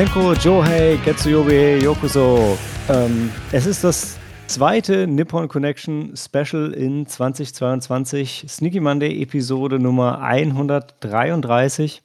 [0.00, 2.56] Senko, Johei, Getsuyobe, Yokuso.
[2.88, 8.46] Ähm, es ist das zweite Nippon Connection Special in 2022.
[8.48, 12.00] Sneaky Monday Episode Nummer 133.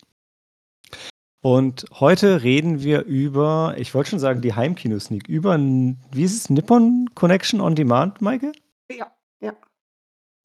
[1.42, 6.50] Und heute reden wir über, ich wollte schon sagen, die Heimkino-Sneak, über, wie ist es,
[6.50, 8.52] Nippon Connection on Demand, Maike?
[8.92, 9.10] Ja,
[9.40, 9.54] ja.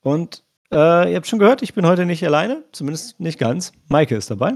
[0.05, 3.73] Und äh, ihr habt schon gehört, ich bin heute nicht alleine, zumindest nicht ganz.
[3.89, 4.53] Maike ist dabei.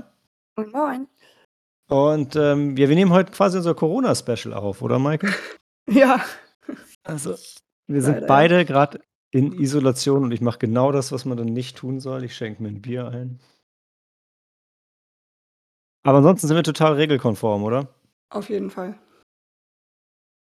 [0.57, 1.07] Moin, moin.
[1.89, 5.29] Und ähm, ja, wir nehmen heute quasi unser Corona-Special auf, oder Maike?
[5.87, 6.25] Ja.
[7.03, 7.37] Also,
[7.87, 9.01] wir sind Leider, beide gerade
[9.31, 12.25] in Isolation und ich mache genau das, was man dann nicht tun soll.
[12.25, 13.39] Ich schenke mir ein Bier ein.
[16.03, 17.95] Aber ansonsten sind wir total regelkonform, oder?
[18.31, 18.99] Auf jeden Fall.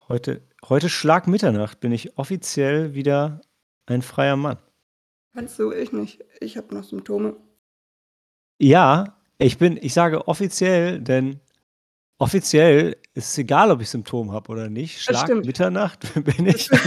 [0.09, 3.41] Heute, heute Schlag Mitternacht bin ich offiziell wieder
[3.87, 4.59] ein freier Mann.
[5.35, 6.25] Kannst du, ich nicht.
[6.41, 7.37] Ich habe noch Symptome.
[8.61, 11.41] Ja, ich bin, ich sage offiziell, denn
[12.19, 15.03] offiziell ist es egal, ob ich Symptome habe oder nicht.
[15.03, 15.29] Schlag.
[15.45, 16.71] Mitternacht bin ich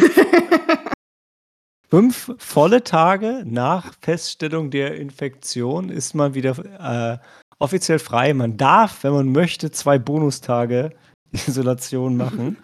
[1.89, 7.17] fünf volle Tage nach Feststellung der Infektion ist man wieder äh,
[7.59, 8.33] offiziell frei.
[8.33, 10.91] Man darf, wenn man möchte, zwei Bonustage
[11.31, 12.57] Isolation machen,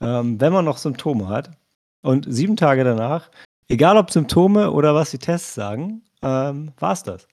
[0.00, 1.50] ähm, wenn man noch Symptome hat.
[2.02, 3.30] Und sieben Tage danach,
[3.68, 7.26] egal ob Symptome oder was die Tests sagen, ähm, war es das.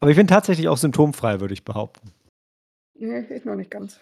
[0.00, 2.12] Aber ich bin tatsächlich auch symptomfrei, würde ich behaupten.
[2.94, 4.00] nee, ich noch nicht ganz.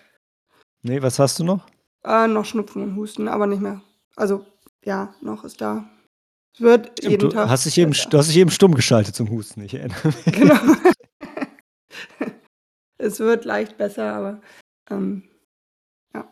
[0.82, 1.66] Nee, was hast du noch?
[2.04, 3.82] Äh, noch Schnupfen und Husten, aber nicht mehr.
[4.16, 4.46] Also,
[4.84, 5.84] ja, noch ist da.
[6.54, 7.48] Es wird Stimmt, jeden du, Tag.
[7.48, 10.24] hast dich eben, du hast dich eben stumm geschaltet zum Husten, ich erinnere mich.
[10.24, 10.58] Genau.
[12.98, 14.40] es wird leicht besser, aber
[14.88, 15.28] ähm,
[16.14, 16.30] ja,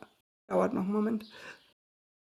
[0.48, 1.30] dauert noch einen Moment.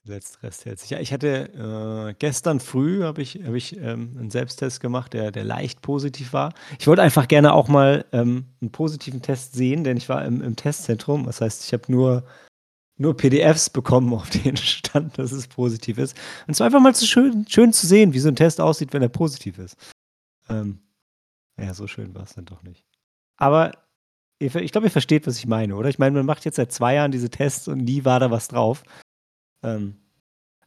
[0.08, 0.90] Letzter Rest hält sich.
[0.90, 5.32] Ja, ich hatte äh, gestern früh habe ich, hab ich ähm, einen Selbsttest gemacht, der,
[5.32, 6.54] der leicht positiv war.
[6.80, 10.42] Ich wollte einfach gerne auch mal ähm, einen positiven Test sehen, denn ich war im,
[10.42, 11.26] im Testzentrum.
[11.26, 12.24] Das heißt, ich habe nur,
[12.98, 16.18] nur PDFs bekommen, auf denen stand, dass es positiv ist.
[16.48, 18.94] Und es war einfach mal so schön, schön zu sehen, wie so ein Test aussieht,
[18.94, 19.78] wenn er positiv ist.
[20.50, 20.80] Ähm,
[21.60, 22.86] ja, so schön war es dann doch nicht.
[23.38, 23.72] Aber
[24.40, 25.90] ich glaube, ihr versteht, was ich meine, oder?
[25.90, 28.48] Ich meine, man macht jetzt seit zwei Jahren diese Tests und nie war da was
[28.48, 28.84] drauf.
[29.64, 29.98] Ähm,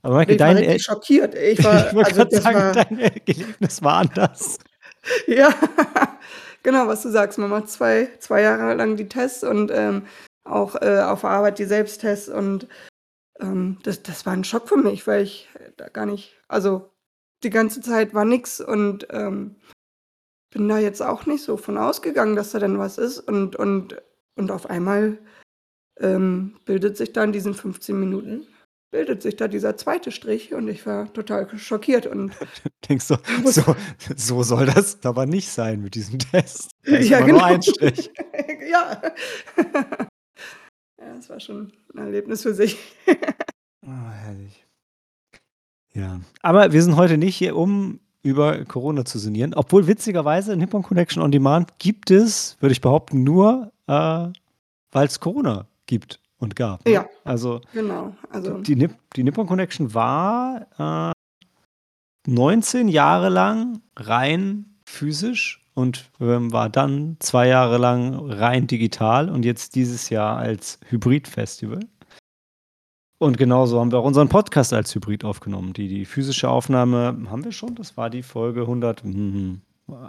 [0.02, 1.34] aber Michael, Ich war dein, El- schockiert.
[1.34, 4.58] Ich ich war, wollte also das sagen, war, dein Erlebnis war anders.
[5.26, 5.54] ja,
[6.62, 7.38] genau, was du sagst.
[7.38, 10.06] Man macht zwei, zwei Jahre lang die Tests und ähm,
[10.44, 12.66] auch äh, auf der Arbeit die Selbsttests und
[13.40, 16.90] ähm, das, das war ein Schock für mich, weil ich da gar nicht, also
[17.42, 19.56] die ganze Zeit war nix und ähm,
[20.50, 23.96] bin da jetzt auch nicht so von ausgegangen, dass da denn was ist und, und,
[24.34, 25.18] und auf einmal
[26.00, 28.46] ähm, bildet sich da in diesen 15 Minuten,
[28.90, 32.32] bildet sich da dieser zweite Strich und ich war total schockiert und
[32.88, 33.76] Denkst du, so,
[34.16, 36.70] so soll das aber nicht sein mit diesem Test.
[36.84, 38.10] Da ist ja immer nur genau, ein Strich.
[38.70, 39.02] ja.
[40.98, 42.78] ja, es war schon ein Erlebnis für sich.
[43.86, 44.66] Ah, herrlich.
[45.92, 49.54] Ja, aber wir sind heute nicht hier, um über Corona zu sinnieren.
[49.54, 54.28] Obwohl witzigerweise Nippon Connection on Demand gibt es, würde ich behaupten, nur, äh,
[54.92, 56.84] weil es Corona gibt und gab.
[56.84, 56.92] Ne?
[56.92, 61.12] Ja, Also genau, also die, Nip die Nippon Connection war
[62.26, 69.30] äh, 19 Jahre lang rein physisch und ähm, war dann zwei Jahre lang rein digital
[69.30, 71.80] und jetzt dieses Jahr als Hybrid-Festival.
[73.18, 75.74] Und genauso haben wir auch unseren Podcast als Hybrid aufgenommen.
[75.74, 79.60] Die, die physische Aufnahme haben wir schon, das war die Folge 131,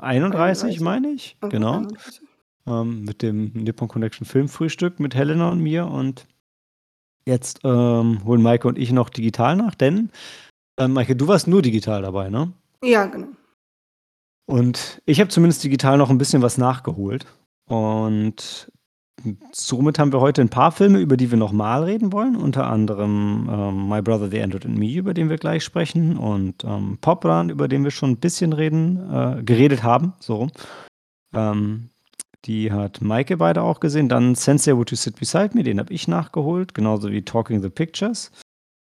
[0.01, 1.35] 31, meine ich.
[1.41, 1.73] okay, Genau.
[1.79, 2.21] 31.
[2.67, 5.87] Ähm, mit dem Nippon Connection Filmfrühstück mit Helena und mir.
[5.87, 6.25] Und
[7.25, 10.11] jetzt ähm, holen Maike und ich noch digital nach, denn
[10.77, 12.53] ähm, Maike, du warst nur digital dabei, ne?
[12.83, 13.27] Ja, genau.
[14.47, 17.25] Und ich habe zumindest digital noch ein bisschen was nachgeholt.
[17.67, 18.71] Und
[19.53, 22.35] somit haben wir heute ein paar Filme, über die wir nochmal reden wollen.
[22.35, 26.17] Unter anderem ähm, My Brother, The Android and Me, über den wir gleich sprechen.
[26.17, 30.13] Und ähm, Pop Run, über den wir schon ein bisschen reden, äh, geredet haben.
[30.19, 30.49] So.
[31.33, 31.90] Ähm,
[32.45, 34.09] die hat Maike beide auch gesehen.
[34.09, 36.73] Dann Sensei Would You Sit Beside Me, den habe ich nachgeholt.
[36.73, 38.31] Genauso wie Talking the Pictures.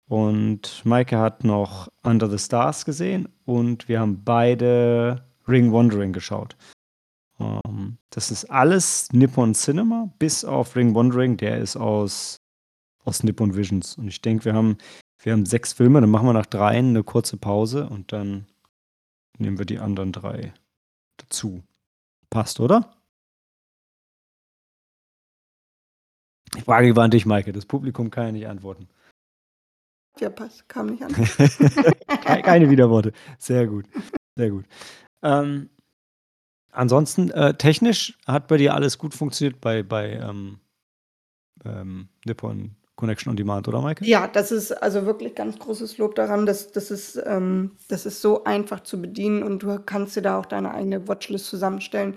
[0.08, 3.28] Und Maike hat noch Under the Stars gesehen.
[3.44, 6.56] Und wir haben beide Ring Wandering geschaut.
[7.38, 12.36] Ähm, das ist alles Nippon Cinema, bis auf Ring Wandering, der ist aus,
[13.04, 13.98] aus Nippon Visions.
[13.98, 14.78] Und ich denke, wir haben,
[15.22, 18.46] wir haben sechs Filme, dann machen wir nach dreien eine kurze Pause und dann
[19.38, 20.54] nehmen wir die anderen drei
[21.16, 21.62] dazu.
[22.30, 22.90] Passt, oder?
[26.56, 27.52] Die Frage war an dich, Maike.
[27.52, 28.88] Das Publikum kann ja nicht antworten.
[30.20, 31.12] Ja, passt, kam nicht an.
[31.14, 33.12] Ke- Keine Widerworte.
[33.38, 33.86] Sehr gut.
[34.36, 34.64] Sehr gut.
[35.22, 35.68] Ähm,
[36.70, 40.60] ansonsten, äh, technisch hat bei dir alles gut funktioniert bei bei, ähm
[41.64, 44.04] ähm, Nippon Connection on Demand, oder Maike?
[44.04, 48.20] Ja, das ist also wirklich ganz großes Lob daran, dass das ist ähm, das ist
[48.20, 52.16] so einfach zu bedienen und du kannst dir da auch deine eigene Watchlist zusammenstellen.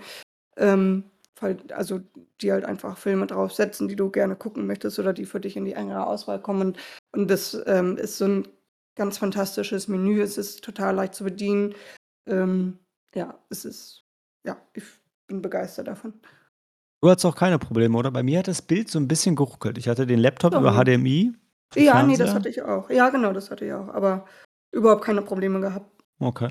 [0.56, 1.04] Ähm,
[1.42, 2.00] also,
[2.40, 5.64] die halt einfach Filme draufsetzen, die du gerne gucken möchtest oder die für dich in
[5.64, 6.78] die engere Auswahl kommen und
[7.12, 8.48] und das, ähm, ist so 'n
[8.96, 10.20] ganz fantastisches Menü.
[10.22, 11.74] Es ist total leicht zu bedienen.
[12.26, 12.78] Ähm,
[13.14, 14.04] ja, es ist
[14.46, 14.84] ja, ich
[15.28, 16.20] bin begeistert davon.
[17.02, 18.10] Du hattest auch keine Probleme, oder?
[18.10, 19.78] Bei mir hat das Bild so 'n bisschen geruckelt.
[19.78, 20.74] Ich hatte den Laptop über Oh.
[20.74, 21.32] HDMI
[21.70, 22.34] für Ja, ne, das Fernseher.
[22.34, 22.90] hatte ich auch.
[22.90, 24.26] Ja, genau, das hatte ich auch, aber
[24.72, 26.02] überhaupt keine Probleme gehabt.
[26.20, 26.48] Okay.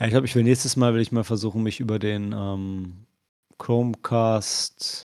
[0.00, 3.06] Ja, ich glaube, ich will nächstes Mal will ich mal versuchen, mich über den, ähm,
[3.58, 5.02] Chromecast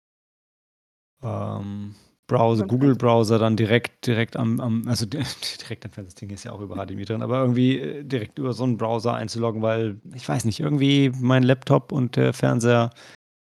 [1.23, 1.95] ähm,
[2.27, 3.09] Browser Über 'n Google Fernseher.
[3.09, 5.19] Browser dann direkt direkt am am also, di
[5.61, 8.53] direkt am das Ding ist ja auch über HDMI drin, aber irgendwie, äh, direkt über
[8.53, 12.91] so 'n Browser einzuloggen, weil ich weiß nicht, irgendwie mein Laptop und der Fernseher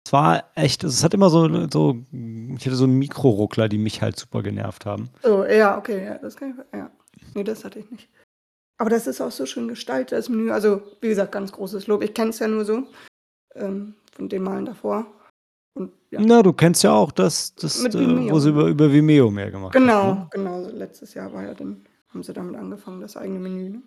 [0.06, 4.18] es war echt es hat immer so so ich hatte so Mikroruckler, die mich halt
[4.18, 5.10] super genervt haben.
[5.24, 6.90] Oh, ja, okay, ja, das kann ich ja.
[7.36, 8.10] Ne, das hatte ich nicht.
[8.80, 10.52] Aber das ist auch so schön gestaltet, das Menü.
[10.52, 12.04] Also, wie gesagt, ganz großes Lob.
[12.04, 12.84] Ich kenne es ja nur so,
[13.56, 15.06] ähm, von den Malen davor
[15.76, 16.20] und ja.
[16.22, 19.76] Na, du kennst ja auch das das, äh, wo sie über über Vimeo mehr gemacht
[19.76, 20.28] haben, Genau, ne?
[20.32, 20.68] genau.
[20.70, 23.84] Letztes Jahr war ja dann haben sie damit angefangen, das eigene Menü, ne?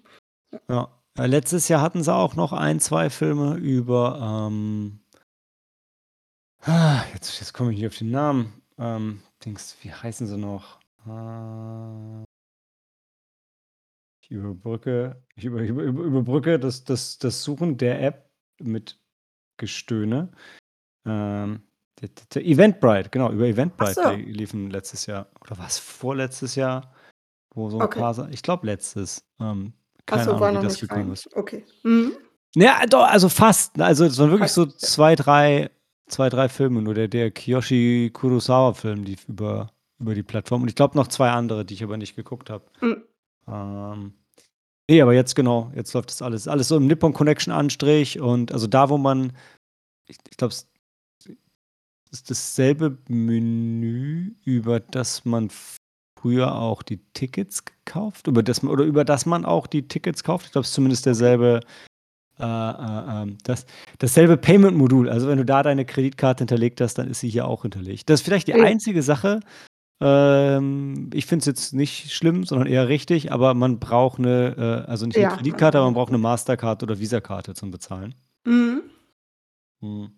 [0.52, 0.88] Ja.
[1.18, 1.24] Ja.
[1.26, 5.00] Letztes Jahr hatten sie auch noch 1, 2 Filme über, ähm
[7.12, 8.62] jetzt jetzt komme ich nicht auf den Namen.
[8.78, 10.78] Ähm, Dings, wie heißen sie noch?
[11.06, 12.24] Äh
[14.22, 18.30] ich überbrücke ich über über über überbrücke das das das Suchen der App
[18.60, 18.99] mit
[19.60, 20.30] Gestöhne.
[21.06, 21.62] Ähm,
[22.34, 24.10] Eventbrite, genau, über Eventbrite so.
[24.10, 26.92] li liefen letztes Jahr oder war's vorletztes Jahr,
[27.54, 28.00] wo so 'n Okay.
[28.00, 29.22] paar ich glaube letztes.
[29.38, 29.74] Ähm,
[30.06, 31.28] keine so, Ahnung, wie das gekommen ist.
[31.36, 31.64] Okay.
[31.82, 32.12] Mhm.
[32.56, 33.76] Ja, doch, also fast.
[33.76, 34.88] Ne, also, es waren wirklich so Fast, ja.
[34.88, 35.70] 2, 3
[36.08, 39.70] 2, 3 Filme, nur der der Kiyoshi Kurosawa-Film lief über
[40.00, 42.64] über die Plattform und ich glaube noch 2 andere, die ich aber nicht geguckt habe.
[42.80, 43.04] Mhm.
[43.46, 44.14] Ähm,
[44.90, 48.52] ne, aber jetzt genau, jetzt läuft das alles alles so im Nippon Connection Anstrich und
[48.52, 49.32] also da, wo man
[50.08, 50.66] ich ich glaube, es
[52.10, 55.50] ist dasselbe Menü, über das man
[56.18, 60.24] früher auch die Tickets gekauft über das man oder über das man auch die Tickets
[60.24, 60.46] kauft.
[60.46, 61.60] Ich glaube, es ist zumindest derselbe
[62.38, 63.66] äh, äh, ähm, das
[63.98, 65.10] dasselbe Payment-Modul.
[65.10, 68.08] Also, wenn du da deine Kreditkarte hinterlegt hast, dann ist sie hier auch hinterlegt.
[68.08, 69.40] Das ist vielleicht die einzige Sache
[70.00, 74.90] ähm, ich finde es jetzt nicht schlimm, sondern eher richtig, aber man braucht 'ne äh,
[74.90, 76.22] also nicht 'ne Ja, man Kreditkarte, aber man braucht 'ne Kreditkarte.
[76.22, 78.14] Mastercard oder Visakarte zum Bezahlen.
[78.46, 78.82] Mhm.
[79.82, 80.12] Mhm.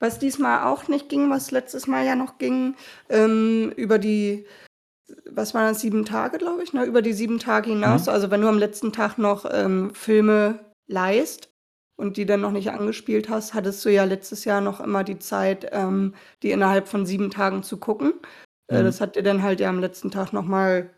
[0.00, 2.74] Was diesmal auch nicht ging, was letztes Mal ja noch ging,
[3.08, 4.46] ähm, über die
[5.30, 6.84] was waren das, 7 Tage, glaube ich, ne?
[6.84, 8.06] Über die 7 Tage hinaus.
[8.06, 8.12] Mhm.
[8.12, 11.50] Also, wenn du am letzten Tag noch, ähm, Filme leihst
[11.96, 15.18] und die dann noch nicht angespielt hast, hattest du ja letztes Jahr noch immer die
[15.18, 18.14] Zeit, ähm, die innerhalb von 7 Tagen zu gucken.
[18.70, 18.84] Äh, Mhm.
[18.84, 20.90] das hat dir dann halt ja am letzten Tag noch mal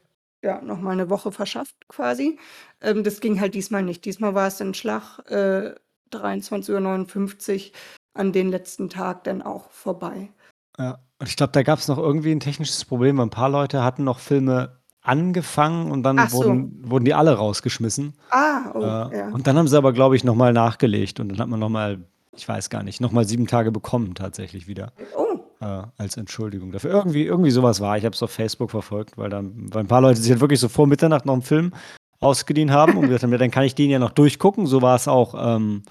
[0.43, 2.39] ja, noch mal 'ne Woche verschafft quasi.
[2.81, 4.05] Ähm, das ging halt diesmal nicht.
[4.05, 5.75] Diesmal war es dann Schlag, äh,
[6.11, 7.73] 23:59
[8.15, 10.31] an den letzten Tag dann auch vorbei.
[10.79, 13.83] Ja, und ich glaube, da gab's noch irgendwie 'n technisches Problem, weil 'n paar Leute
[13.83, 16.33] hatten noch Filme angefangen und dann so.
[16.33, 18.15] wurden wurden die alle rausgeschmissen.
[18.31, 19.33] Ah, oh, Äh, ja.
[19.33, 21.69] und dann haben sie aber, glaube ich, noch mal nachgelegt und dann hat man noch
[21.71, 22.05] mal
[22.37, 25.46] ich weiß gar nicht, noch mal 7 Tage bekommen tatsächlich wieder, Oh.
[25.61, 26.91] Äh, als Entschuldigung dafür.
[26.93, 27.97] Irgendwie irgendwie so was war.
[27.99, 30.61] Ich habe es auf Facebook verfolgt, weil dann weil 'n paar Leute sich halt wirklich
[30.61, 31.73] so vor Mitternacht noch 'n Film
[32.21, 35.09] ausgeliehen haben und gesagt haben: „Ja, dann kann ich den ja noch durchgucken.“ So war's
[35.09, 35.83] auch, ähm,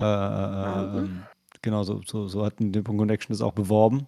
[0.00, 1.28] äh, äh, äh, ähm,
[1.62, 4.06] genau so so so hat Nippon Connection das auch beworben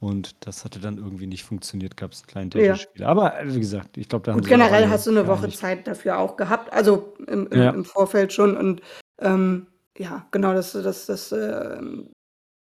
[0.00, 2.78] und das hatte dann irgendwie nicht funktioniert, gab's 'n kleinen Ja.
[2.78, 3.08] technischen Fehler.
[3.08, 5.50] Aber, äh, wie gesagt, ich glaube, da haben Gut, auch generell hast du 'ne Woche
[5.50, 5.52] geeinigt.
[5.52, 7.74] Zeit dafür auch gehabt, also im im Ja.
[7.74, 8.82] im Vorfeld schon und,
[9.20, 12.10] ähm, ja, genau, das das das, ähm,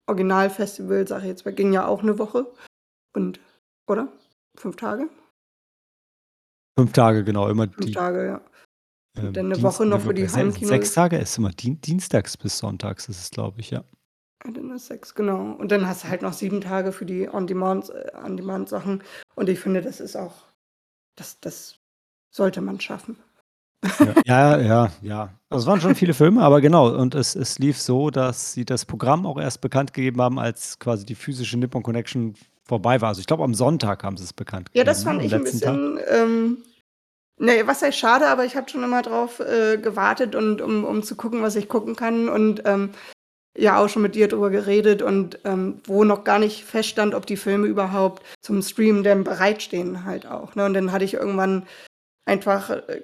[0.08, 2.46] Originalfestival, sage ich jetzt mal, ging ja auch 'ne Woche
[3.14, 3.40] und
[3.88, 4.08] oder?
[4.56, 5.08] 5 Tage?
[6.78, 8.40] 5 Tage, genau, immer 5 die Tage, ja.
[9.18, 10.94] Und ähm, dann 'ne Dienst Woche noch für die se 6 Heimkinos.
[10.94, 11.18] Tage?
[11.18, 13.84] Es ist immer Dien dienstags bis sonntags ist es, glaube ich, ja.
[14.44, 15.52] Ja, dann ist 6, genau.
[15.54, 19.02] Und dann hast du halt noch 7 Tage für die On-Demand äh, On-Demand-Sachen
[19.36, 20.44] und ich finde, das ist auch
[21.16, 21.78] das das
[22.34, 23.18] sollte man schaffen.
[23.98, 24.16] Ja.
[24.58, 25.30] Ja, ja.
[25.50, 28.64] Also, es waren schon viele Filme, aber genau und es es lief so, dass sie
[28.64, 32.34] das Programm auch erst bekannt gegeben haben, als quasi die physische Nippon Connection
[32.64, 33.08] vorbei war.
[33.08, 35.42] Also, ich glaube, am Sonntag haben sie's bekannt Ja, das gegeben, ne, fand ich 'n
[35.44, 35.72] letzten Tag.
[35.74, 36.58] bisschen, ähm
[37.38, 41.02] ne, was heißt schade, aber ich habe schon immer drauf, äh, gewartet und um um
[41.02, 42.90] zu gucken, was ich gucken kann und, ähm,
[43.58, 47.26] ja auch schon mit dir drüber geredet und, ähm, wo noch gar nicht feststand, ob
[47.26, 50.66] die Filme überhaupt zum Streamen denn bereitstehen halt auch, ne?
[50.66, 51.66] Und dann hatte ich irgendwann
[52.26, 53.02] einfach, äh,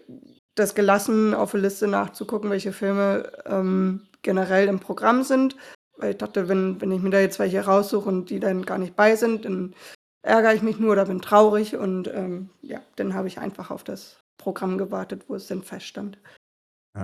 [0.59, 5.57] das gelassen, auf der Liste nachzugucken, welche Filme, ähm, generell im Programm sind,
[5.97, 8.79] weil ich dachte, wenn wenn ich mir da jetzt welche raussuche und die dann gar
[8.79, 9.75] nicht bei sind, dann
[10.23, 13.85] ärgere ich mich nur oder bin traurig und, ähm, ja, dann habe ich einfach auf
[13.85, 16.19] das Programm gewartet, wo es dann feststand.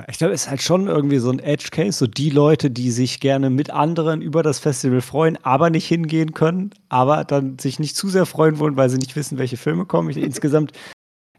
[0.09, 2.91] Ich glaube, es ist halt schon irgendwie so 'n Edge Case, so die Leute, die
[2.91, 7.79] sich gerne mit anderen über das Festival freuen, aber nicht hingehen können, aber dann sich
[7.79, 10.11] nicht zu sehr freuen wollen, weil sie nicht wissen, welche Filme kommen.
[10.11, 10.73] Ich insgesamt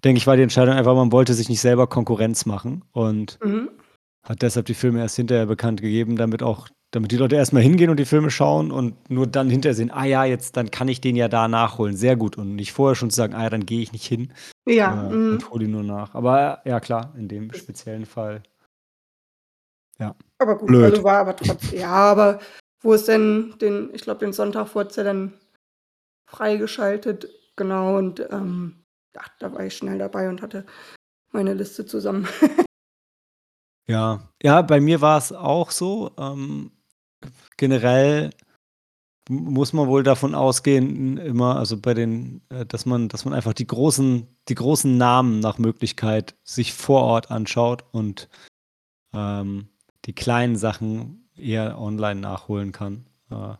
[0.05, 3.69] denke ich, war die Entscheidung einfach, man wollte sich nicht selber Konkurrenz machen und Mhm.
[4.23, 7.61] hat deshalb die Filme erst hinterher bekannt gegeben, damit auch damit die Leute erst mal
[7.61, 10.87] hingehen und die Filme schauen und nur dann hinterher sehen: „Ah ja, jetzt dann kann
[10.87, 11.97] ich den ja da nachholen.
[11.97, 14.31] Sehr gut.“ Und nicht vorher schon zu sagen: „Ah ja, dann gehe ich nicht hin,
[14.67, 15.33] Ja, äh, mhm.
[15.33, 18.43] und hole ihn nur nach.“ Aber ja klar, in dem speziellen Fall.
[19.99, 20.83] Ja, Aber gut, blöd.
[20.83, 22.39] also war aber trotz ja, aber
[22.81, 25.33] wo es denn den ich glaube, den Sonntag wurd's ja dann
[26.27, 28.84] freigeschaltet, genau, und, ähm,
[29.15, 30.65] ja, da war ich schnell dabei und hatte
[31.31, 32.27] meine Liste zusammen.
[33.87, 34.27] Ja.
[34.41, 36.11] Ja, bei mir war's auch so.
[36.17, 36.71] Ähm,
[37.57, 38.31] generell
[39.29, 43.53] muss man wohl davon ausgehen immer also bei den äh, dass man dass man einfach
[43.53, 48.29] die großen die großen Namen nach Möglichkeit sich vor Ort anschaut und,
[49.13, 49.69] ähm,
[50.05, 53.07] die kleinen Sachen eher online nachholen kann.
[53.31, 53.55] Äh,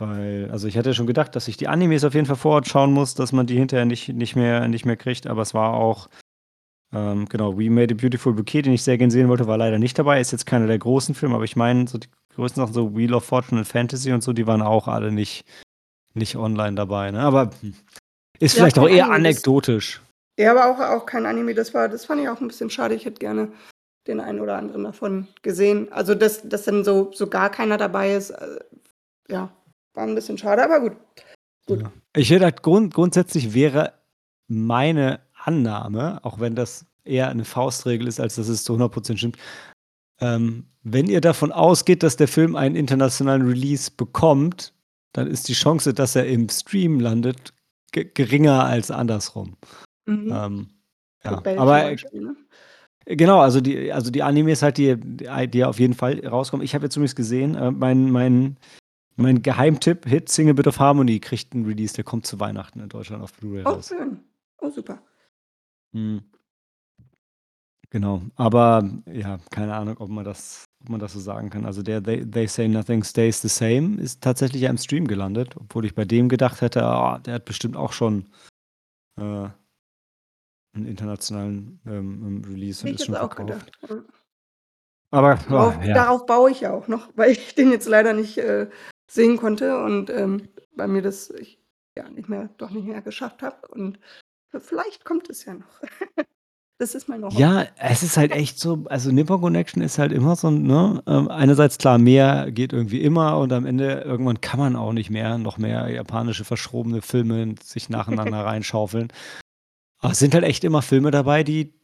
[0.00, 2.68] weil also ich hatte schon gedacht, dass ich die Animes auf jeden Fall vor Ort
[2.68, 5.74] schauen muss, dass man die hinterher nicht nicht mehr nicht mehr kriegt, aber es war
[5.74, 6.08] auch
[6.94, 9.78] ähm, genau, „We Made a Beautiful Bouquet“, den ich sehr gern sehen wollte, war leider
[9.78, 10.20] nicht dabei.
[10.20, 13.14] Ist jetzt keiner der großen Filme, aber ich meine, so die größten Sachen, so „Wheel
[13.14, 15.44] of Fortune“ und „Fantasy“ und so, die waren auch alle nicht
[16.14, 17.20] nicht online dabei, ne?
[17.20, 17.50] Aber,
[18.40, 20.02] ist Ja, vielleicht auch eher Anime, das anekdotisch.
[20.38, 21.54] Ja, aber auch auch kein Anime.
[21.54, 22.94] Das war das fand ich auch 'n bisschen schade.
[22.94, 23.52] Ich hätte gerne
[24.08, 25.92] den einen oder anderen davon gesehen.
[25.92, 28.58] Also, dass dass dann so so gar keiner dabei ist, äh,
[29.30, 29.50] ja,
[29.98, 30.96] war 'n bisschen schade, aber gut.
[31.66, 31.82] Gut.
[31.82, 31.92] Ja.
[32.16, 33.94] Ich hätte halt grund grundsätzlich wäre
[34.48, 39.18] meine Annahme, auch wenn das eher 'ne Faustregel ist, als dass es zu 100 %
[39.18, 39.36] stimmt,
[40.20, 44.74] ähm, wenn ihr davon ausgeht, dass der Film einen internationalen Release bekommt,
[45.14, 47.54] dann ist die Chance, dass er im Stream landet,
[47.92, 49.56] ge geringer als andersrum.
[50.06, 50.32] Mhm.
[50.32, 50.68] Ähm,
[51.24, 52.36] ja, aber, ne?
[53.06, 54.96] genau, also die also die Animes halt, die
[55.48, 56.64] die auf jeden Fall rauskommen.
[56.64, 58.56] Ich habe jetzt übrigens gesehen, äh, mein mein
[59.18, 62.88] mein Geheimtipp, Hit „Single Bit of Harmony“ kriegt 'n Release, der kommt zu Weihnachten in
[62.88, 63.88] Deutschland auf Blu-ray Oh, raus.
[63.88, 64.20] schön.
[64.60, 65.00] Oh, super.
[65.94, 66.20] Mhm.
[67.90, 71.64] Genau, aber ja, keine Ahnung, ob man das ob man das so sagen kann.
[71.66, 75.56] Also der „They They Say Nothing Stays the Same“ ist tatsächlich ja im Stream gelandet,
[75.56, 78.26] obwohl ich bei dem gedacht hätte: „Ah, der hat bestimmt auch schon,
[79.18, 79.48] äh“
[80.74, 84.10] „'n internationalen, ähm, Release Hätte und ich schon auch verkauft.“ gedacht.
[85.10, 85.94] Aber, Darauf ja.
[85.94, 88.68] darauf baue ich ja auch noch, weil ich den jetzt leider nicht, äh,
[89.10, 91.58] sehen konnte und, ähm, bei mir das ich
[91.96, 93.98] ja nicht mehr doch nicht mehr geschafft habe und
[94.56, 95.80] vielleicht kommt es ja noch.
[96.80, 97.66] Das ist meine Ja, Hoffnung.
[97.78, 101.76] es ist halt echt so also Nippon Connection ist halt immer so ne, ähm, einerseits
[101.76, 105.58] klar, mehr geht irgendwie immer und am Ende irgendwann kann man auch nicht mehr noch
[105.58, 109.12] mehr japanische verschrobene Filme sich nacheinander reinschaufeln.
[109.98, 111.74] Aber es sind halt echt immer Filme dabei, die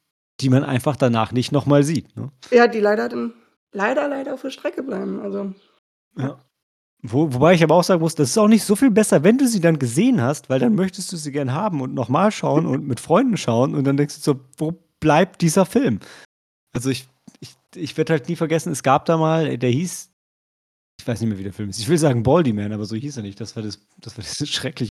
[0.41, 2.31] die man einfach danach nicht noch mal sieht, ne?
[2.53, 3.33] Ja, die leider dann
[3.73, 5.53] leider, leider auf der Strecke bleiben, also,
[6.17, 6.39] ja.
[7.07, 9.37] Wo wobei ich aber auch sagen muss, das ist auch nicht so viel besser, wenn
[9.37, 12.31] du sie dann gesehen hast, weil dann möchtest du sie gern haben und noch mal
[12.31, 16.01] schauen und mit Freunden schauen und dann denkst du so: „Wo bleibt dieser Film?“
[16.75, 17.09] Also ich
[17.41, 20.11] ich ich werde halt nie vergessen, es gab da mal der hieß
[21.01, 21.79] ich weiß nicht mehr, wie der Film hieß.
[21.81, 23.41] Ich will sagen „Baldy Man“, aber so hieß er nicht.
[23.41, 24.91] Das war das das war diese schreckliche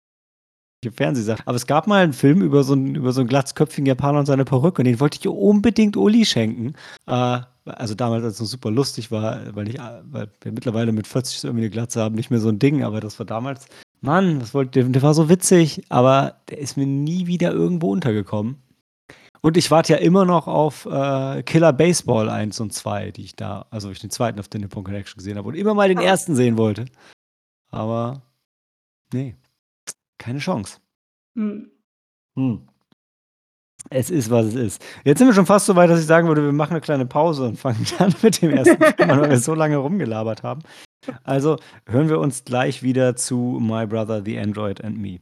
[0.89, 1.43] Fernsehsache.
[1.47, 4.27] Aber es gab mal 'n Film über so 'n über so 'n glatzköpfigen Japaner und
[4.27, 6.75] seine Perücke und den wollte ich unbedingt Uli schenken.
[7.07, 11.07] Äh, also damals, als es noch super lustig war, weil ich weil wir mittlerweile mit
[11.07, 13.67] 40 so irgendwie 'ne Glatze haben, nicht mehr so 'n Ding, aber das war damals
[14.01, 17.91] Mann, was wollt der der war so witzig, aber der ist mir nie wieder irgendwo
[17.93, 18.57] untergekommen.
[19.43, 23.37] Und ich warte ja immer noch auf, äh, „Killer Baseball“ 1 und 2, die ich
[23.37, 24.41] da also ich den 2.
[24.41, 26.03] auf der Nippon Connection gesehen habe und immer mal den Ah.
[26.03, 26.37] 1.
[26.37, 26.87] sehen wollte.
[27.71, 28.23] Aber
[29.15, 29.37] ne,
[30.21, 30.79] keine Chance.
[31.37, 31.71] Mhm.
[32.37, 32.67] Hm.
[33.91, 34.85] Es ist, was es ist.
[35.05, 37.07] Jetzt sind wir schon fast so weit, dass ich sagen würde, wir machen 'ne kleine
[37.07, 38.77] Pause und fangen dann mit dem 1.
[38.77, 40.61] Film an, weil wir so lange rumgelabert haben.
[41.25, 41.57] Also,
[41.89, 45.19] hören wir uns gleich wieder zu „My Brother, the Android and Me“.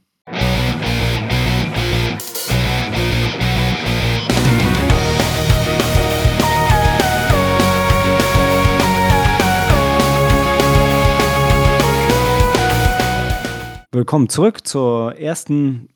[13.91, 15.89] Willkommen zurück zur ersten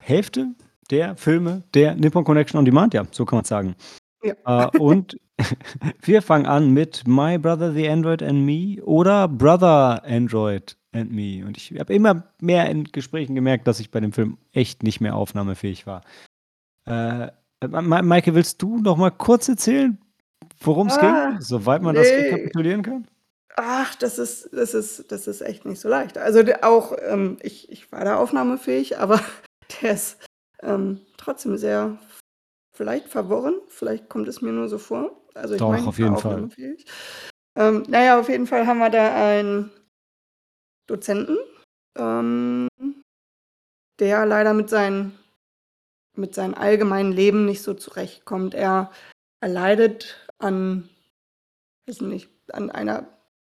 [0.00, 0.54] Hälfte
[0.92, 2.94] der Filme der Nippon Connection on Demand.
[2.94, 3.74] Ja, so kann man's sagen.
[4.22, 4.68] Ja.
[4.68, 5.18] Äh, und
[6.02, 11.44] wir fangen an mit „My Brother, the Android and Me“ oder „Brother, Android and Me“.
[11.44, 15.00] Und ich habe immer mehr in Gesprächen gemerkt, dass ich bei dem Film echt nicht
[15.00, 16.02] mehr aufnahmefähig war.
[16.86, 17.28] Äh,
[17.68, 19.98] Ma Maike, willst du noch mal kurz erzählen,
[20.60, 22.18] worum's ging, Ah, soweit man das ne.
[22.18, 23.06] rekapitulieren kann?
[23.56, 26.16] Ach, das ist das ist das ist echt nicht so leicht.
[26.18, 29.20] Also, auch, ähm, ich ich war da aufnahmefähig, aber
[29.82, 30.18] der ist,
[30.62, 31.98] ähm, trotzdem sehr
[32.74, 33.60] vielleicht verworren.
[33.68, 35.22] Vielleicht kommt es mir nur so vor.
[35.34, 36.32] Also, ich Doch, meine, auf jeden Fall.
[36.34, 36.86] aufnahmefähig.
[37.56, 39.70] Ähm, na ja, auf jeden Fall haben wir da einen
[40.86, 41.36] Dozenten,
[41.98, 42.68] ähm,
[44.00, 45.18] der leider mit seinen
[46.16, 48.54] mit seinem allgemeinen Leben nicht so zurechtkommt.
[48.54, 48.90] Er
[49.40, 50.88] er leidet an
[51.86, 53.06] weiß nicht, an einer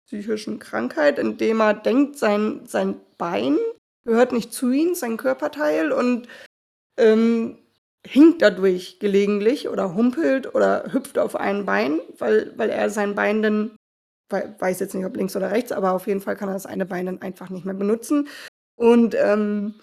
[0.07, 3.59] psychischen Krankheit, indem er denkt, sein sein Bein
[4.07, 6.29] gehört nicht zu ihm, sein Körperteil und,
[6.99, 7.59] ähm,
[8.07, 13.43] hinkt dadurch gelegentlich oder humpelt oder hüpft auf einem Bein, weil weil er sein Bein
[13.43, 13.77] dann
[14.31, 16.67] wei weiß jetzt nicht, ob links oder rechts, aber auf jeden Fall kann er das
[16.67, 18.29] eine Bein dann einfach nicht mehr benutzen
[18.77, 19.75] und, ähm,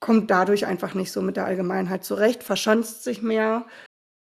[0.00, 3.66] kommt dadurch einfach nicht so mit der Allgemeinheit zurecht, verschanzt sich mehr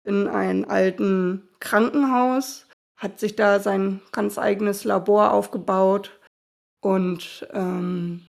[0.05, 2.67] in ein alten Krankenhaus,
[2.99, 6.19] hat sich da sein ganz eigenes Labor aufgebaut
[6.81, 8.27] und, ähm,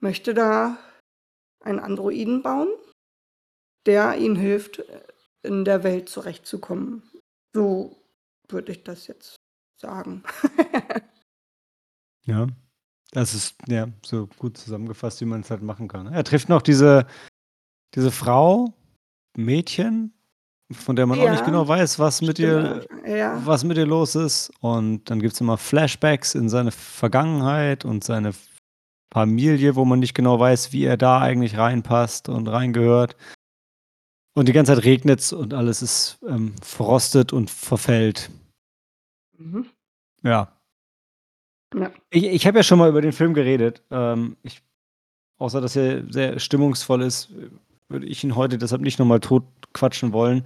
[0.00, 0.76] möchte da
[1.60, 2.68] einen Androiden bauen,
[3.86, 4.82] der ihm hilft,
[5.42, 7.02] in der Welt zurechtzukommen.
[7.54, 7.96] So
[8.48, 9.36] würde ich das jetzt
[9.80, 10.22] sagen.
[12.28, 12.48] Ja,
[13.12, 16.12] das ist, ja, so gut zusammengefasst, wie man's halt machen kann.
[16.12, 17.06] Er trifft noch diese
[17.96, 18.74] diese Frau
[19.36, 20.12] Mädchen,
[20.72, 23.16] von der man auch nicht Ja, genau weiß, was mit stimmt ihr.
[23.16, 23.40] Ja.
[23.46, 24.50] was mit ihr los ist.
[24.60, 28.32] Und dann gibt's immer Flashbacks in seine Vergangenheit und seine
[29.12, 33.16] Familie, wo man nicht genau weiß, wie er da eigentlich reinpasst und reingehört.
[34.34, 38.30] Und die ganze Zeit regnet's und alles ist, ähm, verrostet und verfällt.
[39.38, 39.66] Mhm.
[40.22, 40.52] Ja.
[41.74, 41.90] Ja.
[42.10, 43.82] Ich ich habe ja schon mal über den Film geredet.
[43.90, 44.62] Ähm, ich
[45.38, 47.30] außer dass er sehr stimmungsvoll ist,
[47.90, 50.44] würde ich ihn heute deshalb nicht noch mal totquatschen wollen.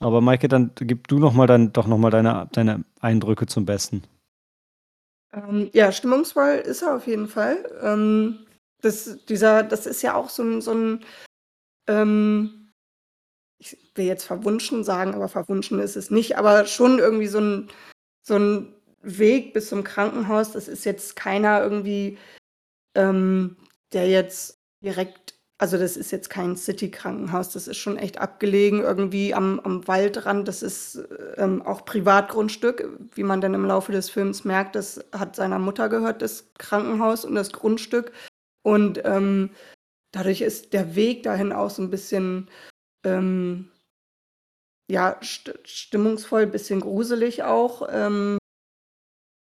[0.00, 3.66] Aber Maike, dann gib du noch mal dein doch noch mal deine deine Eindrücke zum
[3.66, 4.02] Besten.
[5.32, 7.64] Ähm, ja, stimmungsvoll ist er auf jeden Fall.
[7.82, 8.46] Ähm,
[8.82, 11.04] das dieser das ist ja auch so 'n so 'n,
[11.88, 12.72] ähm
[13.58, 17.68] ich will jetzt verwunschen sagen, aber verwunschen ist es nicht, aber schon irgendwie so 'n
[18.22, 20.52] so 'n Weg bis zum Krankenhaus.
[20.52, 22.18] Das ist jetzt keiner irgendwie,
[22.96, 23.56] ähm,
[23.94, 29.34] der jetzt direkt also, das ist jetzt kein City-Krankenhaus, das ist schon echt abgelegen irgendwie
[29.34, 30.48] am am Waldrand.
[30.48, 30.98] Das ist,
[31.36, 34.74] ähm, auch Privatgrundstück, wie man dann im Laufe des Films merkt.
[34.74, 38.12] Das hat seiner Mutter gehört, das Krankenhaus und das Grundstück.
[38.62, 39.50] Und, ähm,
[40.12, 42.50] dadurch ist der Weg dahin auch so 'n bisschen,
[43.04, 43.70] ähm
[44.90, 47.88] ja, st stimmungsvoll, bisschen gruselig auch.
[47.92, 48.40] Ähm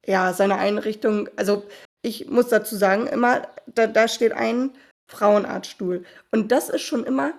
[0.05, 1.63] ja, seine Einrichtung also,
[2.01, 4.71] ich muss dazu sagen immer, da da steht ein
[5.07, 6.03] Frauenarztstuhl.
[6.31, 7.33] Und das ist schon immer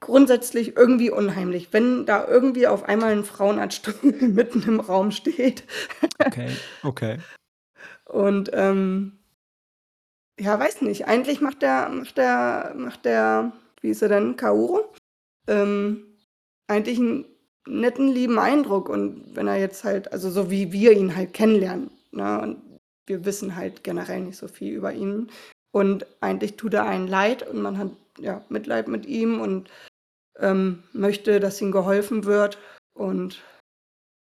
[0.00, 5.64] grundsätzlich irgendwie unheimlich, wenn da irgendwie auf einmal 'n Frauenarztstuhl mitten im Raum steht.
[6.20, 6.50] Okay,
[6.82, 7.18] okay.
[8.06, 9.18] Und, ähm
[10.40, 11.06] ja, weiß nicht.
[11.06, 14.80] Eigentlich macht der macht der macht der wie hieß er denn, Kaoru,
[15.48, 16.04] ähm,
[16.68, 17.26] eigentlich 'n
[17.66, 18.88] netten, lieben Eindruck.
[18.88, 22.40] Und wenn er jetzt halt also, so wie wir ihn halt kennenlernen, ne?
[22.42, 22.62] Und
[23.06, 25.30] wir wissen halt generell nicht so viel über ihn.
[25.74, 29.68] Und eigentlich tut er einen leid und man hat, ja, Mitleid mit ihm und,
[30.38, 32.58] ähm, möchte, dass ihm geholfen wird.
[32.94, 33.42] Und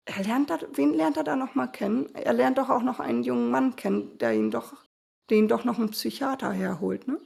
[0.07, 2.15] er lernt da wen lernt er da noch mal kennen?
[2.15, 4.75] Er lernt doch auch noch einen jungen Mann kennen, der ihn doch
[5.31, 7.19] den doch noch 'n Psychiater herholt, ne?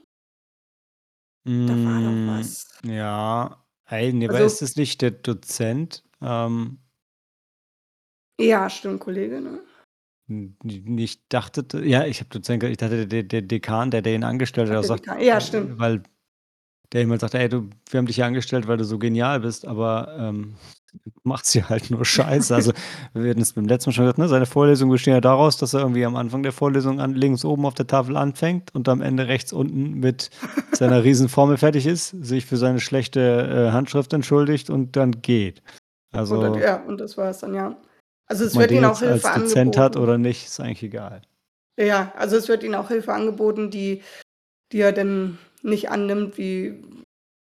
[1.66, 2.66] Da war doch Hm, was.
[2.84, 3.64] ja.
[3.86, 6.02] Ey, ne, aber Also ist es nicht der Dozent?
[6.20, 6.78] Ähm
[8.40, 9.67] Ja, stimmt, Kollege, ne?
[10.30, 14.14] N n ich dachte ja, ich habe Dozent ich dachte, der der Dekan, der der
[14.14, 15.20] ihn angestellt hat, der sagt, Dekan.
[15.22, 15.78] Ja, stimmt.
[15.78, 16.02] weil
[16.92, 19.66] der halt sagt: „Ey, du, wir haben dich hier angestellt, weil du so genial bist,
[19.66, 20.56] aber, ähm,
[21.24, 22.72] machst hier halt nur Scheiße.“ Also,
[23.14, 25.74] wir hatten es beim letzten Mal schon gesagt, ne, seine Vorlesungen bestehen ja daraus, dass
[25.74, 29.02] er irgendwie am Anfang der Vorlesung an links oben auf der Tafel anfängt und am
[29.02, 30.30] Ende rechts unten mit
[30.72, 33.20] seiner Riesenformel fertig ist, sich für seine schlechte,
[33.68, 35.62] äh, Handschrift entschuldigt und dann geht.
[36.28, 37.76] Und dann Also ja, und das war's dann, ja.
[38.28, 40.02] Also, ob es man wird ihnen auch Hilfe als Dozent hat angeboten.
[40.02, 41.22] oder nicht, ist eigentlich egal.
[41.78, 44.02] Ja, also, es wird ihnen auch Hilfe angeboten, die
[44.72, 46.84] die er denn nicht annimmt, wie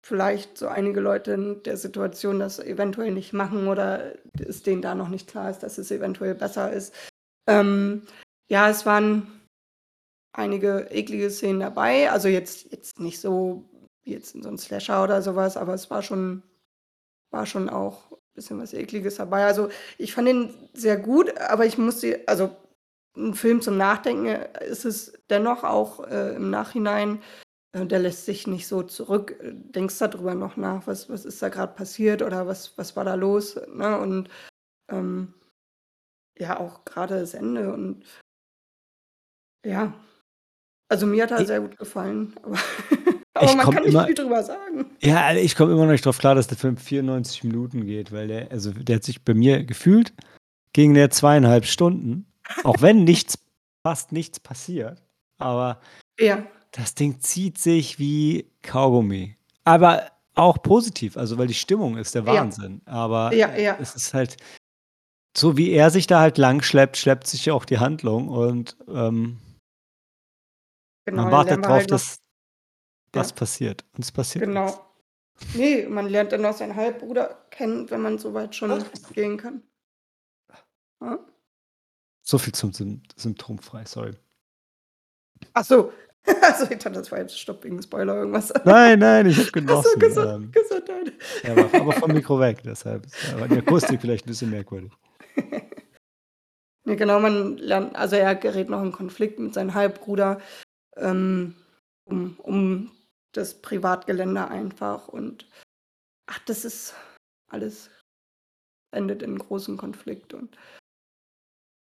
[0.06, 4.96] vielleicht so einige Leute in der Situation das eventuell nicht machen oder es denen da
[4.96, 6.94] noch nicht klar ist, dass es eventuell besser ist.
[7.50, 8.04] Ähm,
[8.50, 9.28] ja, es waren
[10.34, 12.10] einige eklige Szenen dabei.
[12.12, 13.70] Also, jetzt jetzt nicht so
[14.06, 16.44] wie jetzt in so 'n Slasher oder so was, aber es war schon
[17.32, 19.46] war schon auch bisschen was Ekliges dabei.
[19.46, 19.70] Also,
[20.00, 22.56] ich fand ihn sehr gut, aber ich musste also,
[23.18, 27.22] 'n Film zum Nachdenken, äh, ist es dennoch auch, äh, im Nachhinein.
[27.74, 29.38] äh, der lässt sich nicht so zurück.
[29.44, 33.06] Denkst da drüber noch nach, was was ist da grad passiert oder was was war
[33.06, 34.00] da los, ne?
[34.00, 34.30] Und,
[34.90, 35.34] ähm
[36.38, 38.04] ja, auch grade das Ende und
[39.66, 39.94] ja.
[40.90, 42.58] Also, mir hat er sehr gut gefallen, aber
[43.38, 44.86] aber Ich man komme kann nicht immer viel drüber sagen.
[45.02, 48.12] ja, also, ich komme immer noch nicht drauf klar, dass der Film 94 Minuten geht,
[48.12, 50.14] weil der also, der hat sich bei mir gefühlt
[50.74, 52.26] ging der 2,5 Stunden,
[52.64, 53.40] auch wenn nichts
[53.86, 55.02] fast nichts passiert,
[55.38, 55.80] aber
[56.20, 56.44] Ja.
[56.72, 59.36] das Ding zieht sich wie Kaugummi.
[59.64, 62.34] Aber auch positiv, also, weil die Stimmung ist der Ja.
[62.34, 62.82] Wahnsinn.
[62.86, 63.78] Aber, Ja, ja.
[63.82, 64.38] es ist halt
[65.36, 68.76] so wie er sich da halt lang schleppt, schleppt sich ja auch die Handlung und,
[68.88, 69.38] ähm
[71.06, 72.18] Genau, man wartet wir drauf, halt dass
[73.18, 73.36] was Ja.
[73.36, 74.46] passiert und es passiert.
[74.46, 74.84] Genau.
[75.54, 79.62] Ne, man lernt dann noch seinen Halbbruder kennen, wenn man so weit schon gehen kann.
[81.02, 81.20] Ja.
[82.24, 84.14] So viel zum Sym symptomfrei, sorry.
[85.54, 85.92] Ach so.
[86.42, 88.52] Also, ich dachte, das war jetzt Stopp wegen Spoiler irgendwas.
[88.66, 91.14] Nein, nein, ich habe Ach so, genossen, Gesund ähm Gesundheit.
[91.44, 93.08] Er war aber vom Mikro weg, deshalb
[93.40, 94.92] war die Akustik vielleicht 'n bisschen merkwürdig.
[96.86, 100.40] Ne, genau, man lernt also, er gerät noch in Konflikt mit seinem Halbbruder,
[100.98, 101.56] ähm,
[102.06, 102.92] um um
[103.38, 105.48] das Privatgelände einfach und
[106.28, 106.96] ach, das ist
[107.50, 107.90] alles
[108.92, 110.58] endet in großen Konflikt und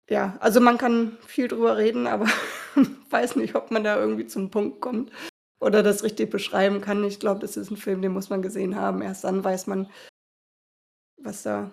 [0.09, 2.27] ja, also, man kann viel drüber reden, aber
[3.09, 5.11] weiß nicht, ob man da irgendwie zum Punkt kommt
[5.59, 7.03] oder das richtig beschreiben kann.
[7.03, 9.01] Ich glaube, das ist 'n Film, den muss man gesehen haben.
[9.01, 9.89] Erst dann weiß man
[11.23, 11.71] was da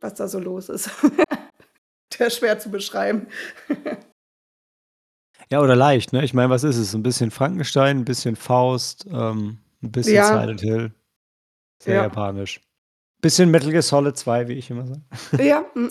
[0.00, 0.90] was da so los ist.
[2.18, 3.28] Der ist schwer zu beschreiben.
[5.52, 6.24] Ja, oder leicht, ne?
[6.24, 6.94] Ich meine, was ist es?
[6.94, 10.24] 'N bisschen Frankenstein, 'n bisschen Faust, ähm, 'n bisschen Ja.
[10.24, 10.92] Silent Hill.
[11.80, 12.02] Sehr Ja.
[12.04, 12.60] japanisch.
[13.22, 15.02] Bisschen Metal Gear Solid 2, wie ich immer sage.
[15.44, 15.90] Ja, hm.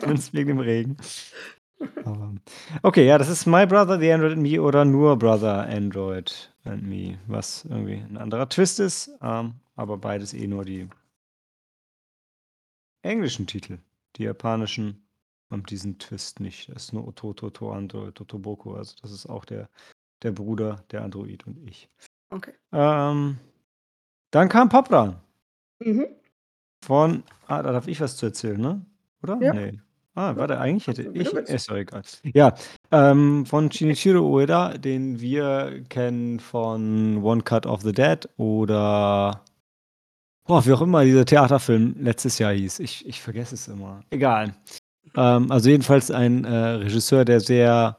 [0.00, 0.96] Zumindest wegen dem Regen.
[2.82, 6.82] Okay, ja, das ist My Brother, The Android and Me oder nur Brother, Android and
[6.84, 10.88] Me, was irgendwie 'n anderer Twist ist, ähm, aber beides eh nur die
[13.04, 13.78] englischen Titel.
[14.16, 15.05] Die japanischen
[15.50, 16.68] haben diesen Twist nicht.
[16.70, 18.74] Das ist nur Ototo to Android Totoboko.
[18.74, 19.68] Also, das ist auch der
[20.22, 21.88] der Bruder, der Android und ich.
[22.30, 22.52] Okay.
[22.72, 23.38] Ähm,
[24.30, 25.16] dann kam Popran.
[25.80, 26.06] Mhm.
[26.84, 28.84] Von ah, da darf ich was zu erzählen, ne?
[29.22, 29.38] Oder?
[29.40, 29.52] Ja.
[29.52, 29.82] Ne.
[30.14, 32.02] Ah, warte, eigentlich hätte ich ist doch egal.
[32.22, 32.54] Ja,
[32.90, 39.44] ähm, von Shinichiro Ueda, den wir kennen von One Cut of the Dead oder
[40.46, 42.78] boah, wie auch immer dieser Theaterfilm letztes Jahr hieß.
[42.78, 44.00] Ich ich vergesse es immer.
[44.08, 44.54] Egal.
[45.14, 47.96] Ähm, also, jedenfalls ein, äh, Regisseur, der sehr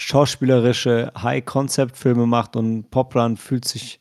[0.00, 4.00] schauspielerische High-Concept-Filme macht und Poprun fühlt sich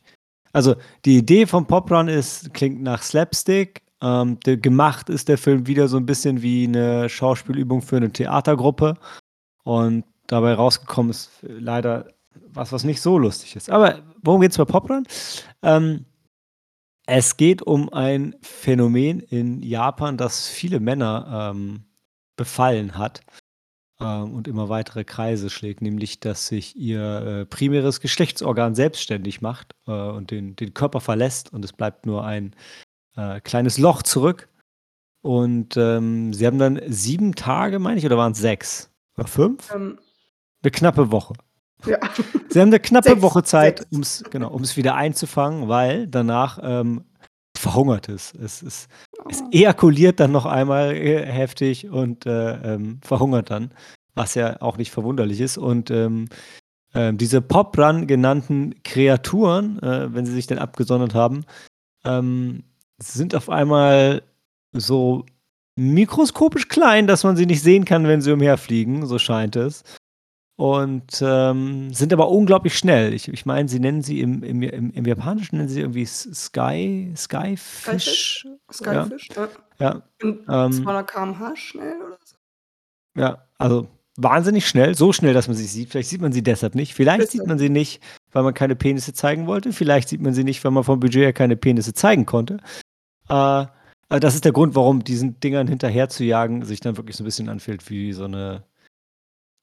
[0.53, 0.75] also,
[1.05, 3.83] die Idee von Poprun ist klingt nach Slapstick.
[4.01, 8.95] Ähm, gemacht ist der Film wieder so 'n bisschen wie 'ne Schauspielübung für 'ne Theatergruppe
[9.65, 12.07] und dabei rausgekommen ist leider
[12.53, 13.69] was, was nicht so lustig ist.
[13.71, 15.05] Aber worum geht's bei Poprun?
[15.63, 16.05] Ähm,
[17.07, 21.85] es geht um ein Phänomen in Japan, das viele Männer, ähm,
[22.37, 23.21] befallen hat,
[24.01, 27.01] ähm, und immer weitere Kreise schlägt, nämlich, dass sich ihr,
[27.41, 32.25] äh, primäres Geschlechtsorgan selbstständig macht, äh, und den den Körper verlässt und es bleibt nur
[32.25, 32.55] ein,
[33.17, 34.49] äh, kleines Loch zurück.
[35.23, 39.71] Und, ähm, sie haben dann 7 Tage, meine ich, oder waren's 6 oder 5?
[39.75, 39.99] Ähm
[40.63, 41.35] 'Ne knappe Woche.
[41.87, 41.99] Ja.
[42.49, 43.91] Sie haben 'ne knappe 6, Woche Zeit, 6.
[43.91, 47.05] um's genau, um's wieder einzufangen, weil danach, ähm,
[47.63, 48.33] verhungert es.
[48.35, 48.87] Es es
[49.29, 49.49] es Oh.
[49.51, 53.71] ejakuliert dann noch einmal, äh, heftig und, äh, ähm, verhungert dann,
[54.15, 55.57] was ja auch nicht verwunderlich ist.
[55.57, 56.27] Und, ähm,
[56.95, 61.45] ähm, diese Poprun genannten Kreaturen, äh, wenn sie sich dann abgesondert haben,
[62.05, 62.63] ähm,
[63.01, 64.23] sind auf einmal
[64.73, 65.25] so
[65.77, 69.83] mikroskopisch klein, dass man sie nicht sehen kann, wenn sie umherfliegen, so scheint es.
[70.59, 73.13] Und, ähm, sind aber unglaublich schnell.
[73.13, 77.11] Ich ich meine, sie nennen sie im im im im Japanischen nennen sie irgendwie Sky
[77.15, 78.45] Skyfish?
[78.71, 79.29] Skyfish?
[79.35, 79.49] Ja.
[79.79, 80.03] Ja.
[80.21, 80.65] Ja.
[80.65, 82.35] Ähm 200 km/h schnell oder so?
[83.17, 83.87] Ja, also,
[84.17, 85.89] wahnsinnig schnell, so schnell, dass man sie sieht.
[85.91, 86.93] Vielleicht sieht man sie deshalb nicht.
[86.95, 89.73] Vielleicht sieht man sie nicht, weil man keine Penisse zeigen wollte.
[89.73, 92.57] Vielleicht sieht man sie nicht, weil man vom Budget her keine Penisse zeigen konnte.
[93.29, 93.63] Äh,
[94.09, 97.49] äh, das ist der Grund, warum diesen Dingern hinterherzujagen sich dann wirklich so 'n bisschen
[97.49, 98.63] anfühlt wie so 'ne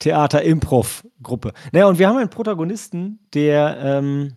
[0.01, 1.53] Theater-Improv-Gruppe.
[1.73, 4.33] Na ja, und wir haben einen Protagonisten, der, ähm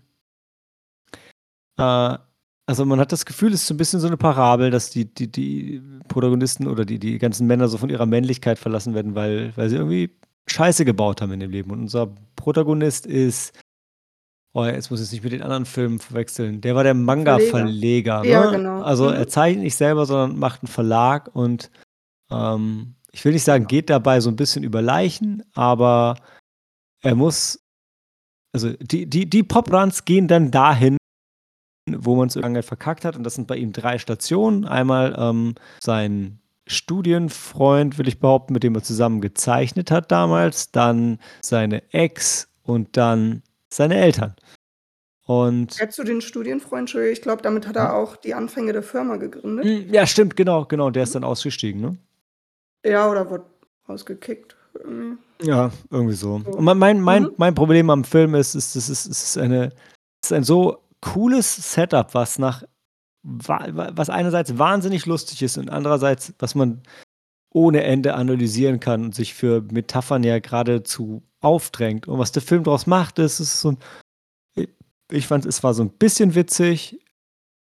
[1.78, 2.17] äh,
[2.65, 5.06] also, man hat das Gefühl, es ist so 'n bisschen so 'ne Parabel, dass die
[5.13, 9.52] die die Protagonisten oder die die ganzen Männer so von ihrer Männlichkeit verlassen werden, weil
[9.58, 10.12] weil sie irgendwie
[10.47, 11.71] Scheiße gebaut haben in dem Leben.
[11.71, 13.54] Und unser Protagonist ist
[14.56, 16.62] oh, jetzt muss ich's nicht mit den anderen Filmen verwechseln.
[16.62, 17.06] Der war der Verleger.
[17.06, 18.30] Manga-Verleger, ne?
[18.30, 18.82] Ja, genau.
[18.84, 19.15] Also, Mhm.
[19.15, 21.71] er zeichnet nicht selber, sondern macht 'n Verlag und,
[22.32, 26.15] ähm, ich will nicht sagen, geht dabei so 'n bisschen über Leichen, aber
[27.04, 27.60] er muss
[28.54, 30.97] also die die die Pop-Runs gehen dann dahin,
[31.89, 34.65] wo man so lange verkackt hat und das sind bei ihm 3 Stationen.
[34.65, 41.19] Einmal, ähm, sein Studienfreund, will ich behaupten, mit dem er zusammen gezeichnet hat damals, dann
[41.43, 44.36] seine Ex und dann seine Eltern.
[45.26, 48.84] Und Ja, zu den Studienfreund, Entschuldigung, ich glaube, damit hat er auch die Anfänge der
[48.84, 49.65] Firma gegründet.
[49.65, 50.89] Hm, ja, stimmt, genau, genau.
[50.91, 51.97] Der ist dann ausgestiegen, ne?
[52.86, 53.46] Ja, oder wurde
[53.88, 55.17] rausgekickt irgendwie.
[55.41, 56.39] Ja, irgendwie so.
[56.46, 56.52] So.
[56.52, 57.34] Und mein mein mein Mhm.
[57.38, 59.65] mein Problem am Film ist ist, es ist es ist eine
[60.22, 62.63] es ist ein so cooles Setup, was nach
[63.24, 66.82] wa wa was einerseits wahnsinnig lustig ist und andererseits, was man
[67.54, 72.08] ohne Ende analysieren kann und sich für Metaphern ja geradezu aufdrängt.
[72.08, 73.78] Und was der Film draus macht, ist ist so 'n
[74.58, 74.67] i
[75.12, 77.00] ich fand, es war so 'n bisschen witzig,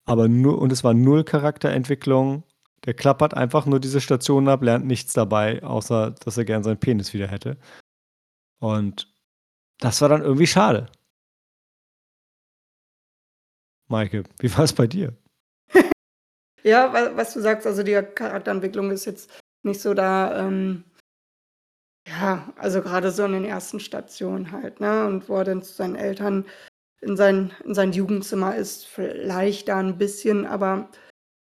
[0.06, 2.44] aber nur und es war null Charakterentwicklung.
[2.84, 6.78] Der klappert einfach nur diese Stationen ab, lernt nichts dabei, außer dass er gern seinen
[6.78, 7.56] Penis wieder hätte.
[8.60, 9.12] Und
[9.80, 10.88] das war dann irgendwie schade.
[13.90, 15.12] Maike, wie war's bei dir?
[16.64, 19.30] Ja, wa was du sagst, also die Charakterentwicklung ist jetzt
[19.64, 20.84] nicht so da, ähm
[22.06, 25.06] ja, also grade so in den ersten Stationen halt, ne?
[25.06, 26.44] Und wo er dann zu seinen Eltern
[27.00, 30.90] in sein in sein Jugendzimmer ist, vielleicht da 'n bisschen, aber,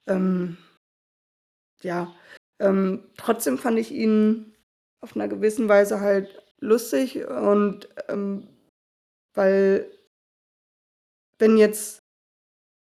[0.08, 0.58] ähm
[1.84, 2.14] ja,
[2.60, 4.56] ähm, trotzdem fand ich ihn
[5.02, 8.48] auf 'ner gewissen Weise halt lustig und, ähm
[9.36, 9.92] weil
[11.40, 12.00] wenn jetzt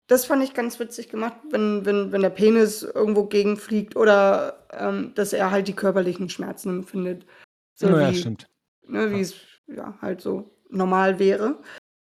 [0.08, 5.12] das fand ich ganz witzig gemacht, wenn wenn wenn der Penis irgendwo gegenfliegt oder, ähm,
[5.16, 7.26] dass er halt die körperlichen Schmerzen empfindet,
[7.74, 8.46] so Ja, ja, wie stimmt.
[8.88, 9.18] ne, Ja.
[9.18, 9.34] wie's,
[9.68, 11.60] ja, halt so normal wäre.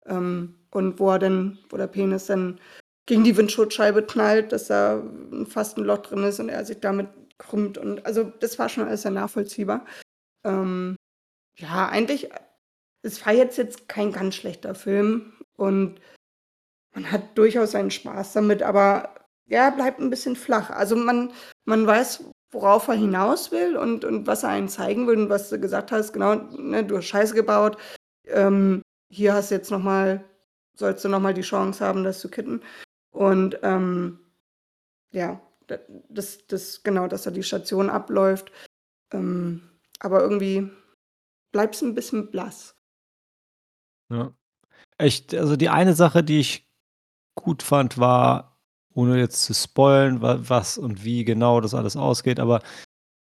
[0.06, 2.60] Ähm, und wo er dann wo der Penis dann
[3.08, 5.02] gegen die Windschutzscheibe knallt, dass da
[5.48, 8.86] fast 'n Loch drin ist und er sich damit krümmt und also, das war schon
[8.86, 9.84] alles sehr nachvollziehbar.
[10.44, 10.96] Ähm,
[11.58, 12.30] ja, eigentlich
[13.02, 16.00] es war jetzt jetzt kein ganz schlechter Film und
[16.94, 19.14] man hat durchaus seinen Spaß damit, aber
[19.48, 20.70] ja, bleibt 'n bisschen flach.
[20.70, 21.32] Also, man
[21.66, 25.50] man weiß, worauf er hinaus will und und was er einem zeigen will und was
[25.50, 27.78] du gesagt hast, genau, ne, du hast Scheiße gebaut.
[28.26, 30.24] Ähm, hier hast du jetzt noch mal
[30.76, 32.62] sollst du noch mal die Chance haben, das zu kitten.
[33.12, 34.18] Und, ähm,
[35.12, 35.40] ja,
[36.10, 38.52] das das genau, dass da die Station abläuft.
[39.12, 39.62] Ähm,
[40.00, 40.70] aber irgendwie
[41.52, 42.74] bleibt's 'n bisschen blass.
[44.10, 44.32] Ja.
[44.98, 46.68] Echt, also die eine Sache, die ich
[47.36, 48.58] gut fand, war,
[48.94, 52.62] ohne jetzt zu spoilern, wa was und wie genau das alles ausgeht, aber,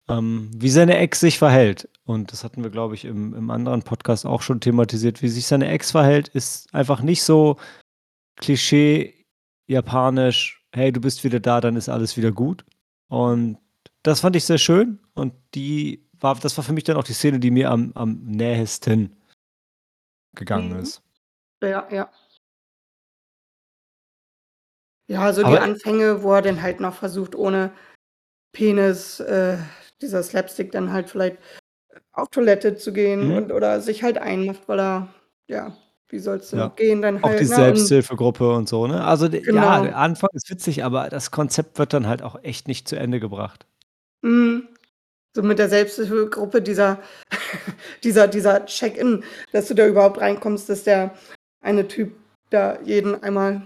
[0.10, 1.89] ähm, wie seine Ex sich verhält.
[2.06, 5.21] Und das hatten wir, glaube ich, im im anderen Podcast auch schon thematisiert.
[5.23, 7.58] Wie sich seine Ex verhält, ist einfach nicht so
[8.38, 9.18] Klischee
[9.69, 12.65] japanisch: „Hey, du bist wieder da, dann ist alles wieder gut.“
[13.08, 13.58] Und
[14.03, 17.13] das fand ich sehr schön und die war das war für mich dann auch die
[17.13, 19.15] Szene, die mir am am nähesten
[20.36, 20.79] gegangen Mhm.
[20.79, 21.01] ist.
[21.63, 22.10] Ja, ja.
[25.08, 27.71] Ja, so die Aber Anfänge, wo er dann halt noch versucht, ohne
[28.53, 29.58] Penis, äh,
[30.01, 31.39] dieser Slapstick dann halt vielleicht
[32.13, 33.38] auf Toilette zu gehen Mhm.
[33.38, 35.13] und oder sich halt einmacht, weil er
[35.47, 35.75] ja,
[36.10, 36.67] wie soll's denn Ja.
[36.67, 37.56] auch gehen dann Auch die halt, ne?
[37.56, 39.04] Und Selbsthilfegruppe und so, ne?
[39.04, 39.82] Also, d ja, Genau.
[39.82, 43.19] der Anfang ist witzig, aber das Konzept wird dann halt auch echt nicht zu Ende
[43.19, 43.65] gebracht.
[44.24, 44.67] Mhm.
[45.36, 47.00] So mit der Selbsthilfegruppe, dieser
[48.04, 51.15] dieser dieser Check-in, dass du da überhaupt reinkommst, dass der
[51.62, 52.13] eine Typ
[52.52, 53.63] da jeden einmal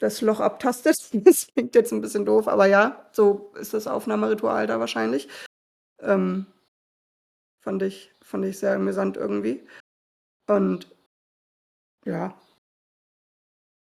[0.00, 0.96] das Loch abtastet.
[1.24, 5.28] Das klingt jetzt 'n bisschen doof, aber ja, so ist das Aufnahmeritual da wahrscheinlich.
[6.00, 6.46] Ähm
[7.64, 9.64] fand ich fand ich sehr amüsant irgendwie.
[10.48, 10.91] Und
[12.06, 12.34] ja.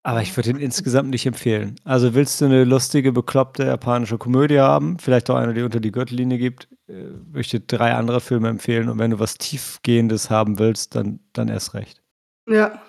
[0.06, 1.76] Aber ich würde ihn insgesamt nicht empfehlen.
[1.84, 5.92] Also, willst du 'ne lustige, bekloppte japanische Komödie haben, vielleicht auch eine, die unter die
[5.92, 6.94] Gürtellinie geht, äh,
[7.28, 11.20] würde ich dir 3 andere Filme empfehlen und wenn du was Tiefgehendes haben willst, dann
[11.34, 12.02] dann erst recht.
[12.48, 12.82] Ja.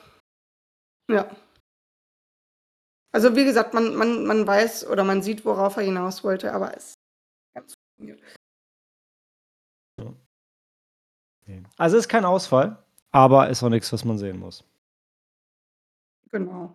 [1.08, 1.28] Ja.
[3.14, 6.74] Also, wie gesagt, man man man weiß oder man sieht, worauf er hinaus wollte, aber
[6.76, 6.94] es
[7.54, 7.74] ganz.
[11.78, 12.76] Also, ist kein Ausfall,
[13.10, 14.64] aber ist auch nix, was man sehen muss.
[16.32, 16.74] Genau.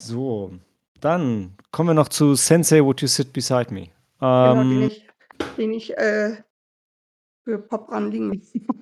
[0.00, 0.52] So,
[1.00, 3.88] dann kommen wir noch zu „Sensei, Would You Sit Beside Me?“
[4.20, 5.08] Genau, den Ähm ich
[5.56, 6.42] den ich, äh,
[7.44, 8.78] für Pop-Run liegen lassen habe.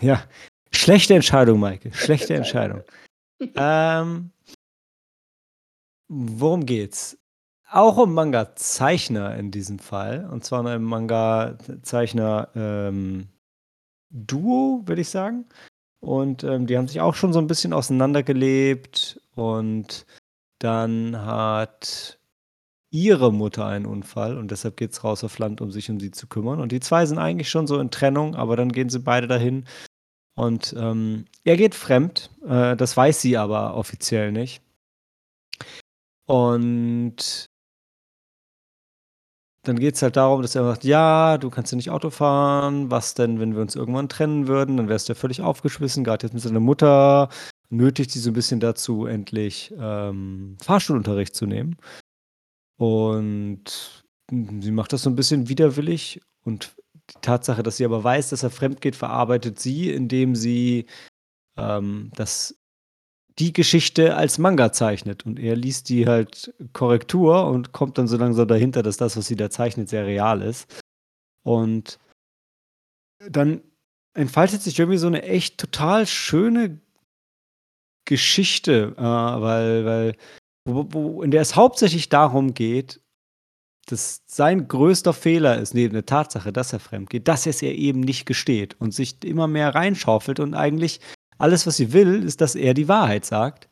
[0.00, 0.22] Ja,
[0.72, 2.82] schlechte Entscheidung, Maike, Schlechte Entscheidung.
[3.56, 4.30] Ähm
[6.10, 7.18] worum geht's?
[7.68, 13.28] Auch um Mangazeichner in diesem Fall, und zwar 'nen Mangazeichner, ähm,
[14.10, 15.46] Duo, würde ich sagen.
[16.06, 20.06] Und, ähm, die haben sich auch schon so 'n bisschen auseinandergelebt und
[20.60, 22.18] dann hat
[22.90, 26.28] ihre Mutter einen Unfall und deshalb geht's raus auf Land, um sich um sie zu
[26.28, 26.60] kümmern.
[26.60, 29.66] Und die 2 sind eigentlich schon so in Trennung, aber dann gehen sie beide dahin
[30.36, 34.62] Und ähm, er geht fremd, äh, das weiß sie aber offiziell nicht.
[36.28, 37.48] Und
[39.66, 42.90] dann geht es halt darum, dass er sagt, ja, du kannst ja nicht Auto fahren,
[42.90, 46.26] was denn, wenn wir uns irgendwann trennen würden, dann wärst du ja völlig aufgeschmissen, gerade
[46.26, 47.28] jetzt mit seiner Mutter,
[47.70, 51.76] nötigt sie so ein bisschen dazu, endlich ähm, Fahrstuhlunterricht zu nehmen.
[52.78, 56.20] Und sie macht das so ein bisschen widerwillig.
[56.44, 56.76] Und
[57.10, 60.86] die Tatsache, dass sie aber weiß, dass er fremd geht, verarbeitet sie, indem sie
[61.56, 62.56] ähm, das
[63.38, 68.16] die Geschichte als Manga zeichnet und er liest die halt Korrektur und kommt dann so
[68.16, 70.82] langsam dahinter, dass das, was sie da zeichnet, sehr real ist.
[71.42, 71.98] Und
[73.18, 73.62] dann
[74.14, 76.80] entfaltet sich irgendwie so eine echt total schöne
[78.06, 80.16] Geschichte, äh, weil, weil
[80.66, 83.00] wo, wo, in der es hauptsächlich darum geht,
[83.86, 87.62] dass sein größter Fehler ist, neben der Tatsache, dass er fremd geht, dass er es
[87.62, 91.00] ihr eben nicht gesteht und sich immer mehr reinschaufelt und eigentlich
[91.38, 93.68] alles, was sie will, ist, dass er die Wahrheit sagt.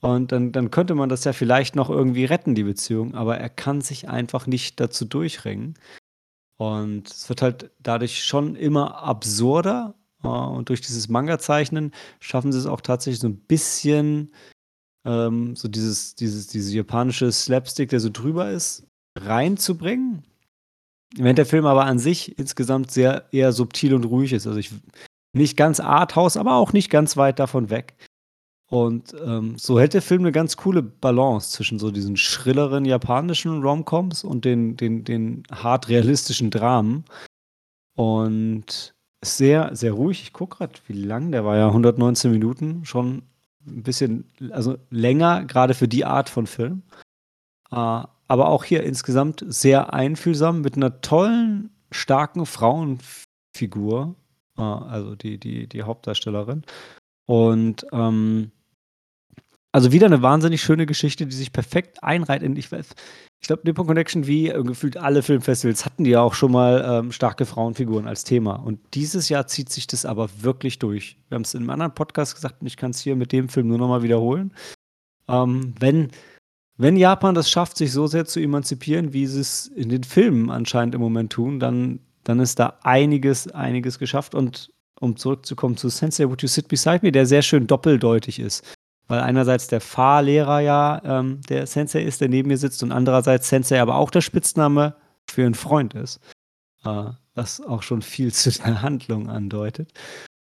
[0.00, 3.48] Und dann, dann könnte man das ja vielleicht noch irgendwie retten, die Beziehung, aber er
[3.48, 5.78] kann sich einfach nicht dazu durchringen.
[6.58, 9.94] Und es wird halt dadurch schon immer absurder.
[10.22, 14.32] Äh, und durch dieses Manga-Zeichnen schaffen sie es auch tatsächlich so ein bisschen,
[15.06, 18.86] ähm, so dieses, dieses, dieses japanische Slapstick, der so drüber ist,
[19.18, 20.24] reinzubringen.
[21.16, 24.46] Während der Film aber an sich insgesamt sehr eher subtil und ruhig ist.
[24.46, 24.72] Also ich
[25.34, 27.96] nicht ganz Arthouse, aber auch nicht ganz weit davon weg.
[28.66, 33.62] Und ähm, so hält der Film eine ganz coole Balance zwischen so diesen schrilleren japanischen
[33.62, 37.04] Romcoms und den, den, den hart realistischen Dramen.
[37.94, 38.94] Und
[39.24, 40.22] sehr, sehr ruhig.
[40.22, 43.22] Ich gucke gerade, wie lang, der war ja 119 Minuten, schon
[43.66, 46.82] ein bisschen, also länger, gerade für die Art von Film.
[47.70, 54.16] Äh, aber auch hier insgesamt sehr einfühlsam mit einer tollen, starken Frauenfigur
[54.62, 56.62] also die, die, die Hauptdarstellerin.
[57.26, 58.52] Und ähm,
[59.74, 62.94] also wieder eine wahnsinnig schöne Geschichte, die sich perfekt einreiht in, ich weiß,
[63.40, 66.84] ich glaube, Nippon Connection, wie äh, gefühlt alle Filmfestivals, hatten die ja auch schon mal
[66.86, 68.54] ähm, starke Frauenfiguren als Thema.
[68.54, 71.18] Und dieses Jahr zieht sich das aber wirklich durch.
[71.28, 73.48] Wir haben es in einem anderen Podcast gesagt und ich kann es hier mit dem
[73.48, 74.54] Film nur nochmal wiederholen.
[75.28, 76.10] Ähm, wenn,
[76.76, 80.50] wenn Japan das schafft, sich so sehr zu emanzipieren, wie sie es in den Filmen
[80.50, 84.34] anscheinend im Moment tun, dann dann ist da einiges, einiges geschafft.
[84.34, 88.64] Und um zurückzukommen zu Sensei, Would You Sit Beside Me, der sehr schön doppeldeutig ist.
[89.06, 93.48] Weil einerseits der Fahrlehrer ja ähm, der Sensei ist, der neben mir sitzt, und andererseits
[93.48, 94.96] Sensei aber auch der Spitzname
[95.28, 96.20] für einen Freund ist.
[96.84, 99.92] Äh, was auch schon viel zu der Handlung andeutet.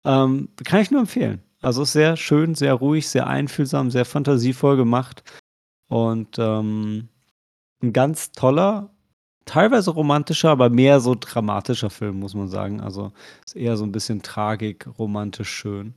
[0.05, 1.41] Ähm, kann ich nur empfehlen.
[1.61, 5.23] Also sehr schön, sehr ruhig, sehr einfühlsam, sehr fantasievoll gemacht.
[5.87, 7.07] Und ähm,
[7.81, 8.92] ein ganz toller
[9.45, 12.81] teilweise romantischer, aber mehr so dramatischer Film, muss man sagen.
[12.81, 13.11] Also
[13.45, 15.95] ist eher so ein bisschen Tragik, romantisch schön.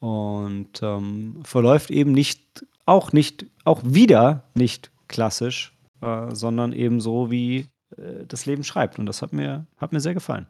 [0.00, 7.30] Und ähm, verläuft eben nicht, auch nicht, auch wieder nicht klassisch, äh, sondern eben so,
[7.30, 8.98] wie äh, das Leben schreibt.
[8.98, 10.46] Und das hat mir, hat mir sehr gefallen.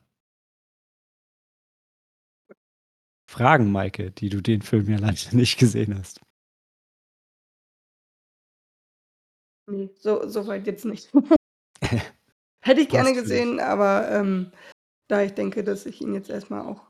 [3.29, 6.21] Fragen, Maike, die du den Film ja leider nicht gesehen hast.
[9.69, 11.11] Nee, so, so weit jetzt nicht.
[12.67, 14.51] Hätte ich gerne gesehen, aber ähm,
[15.07, 16.83] da ich denke, dass ich ihn jetzt erstmal auch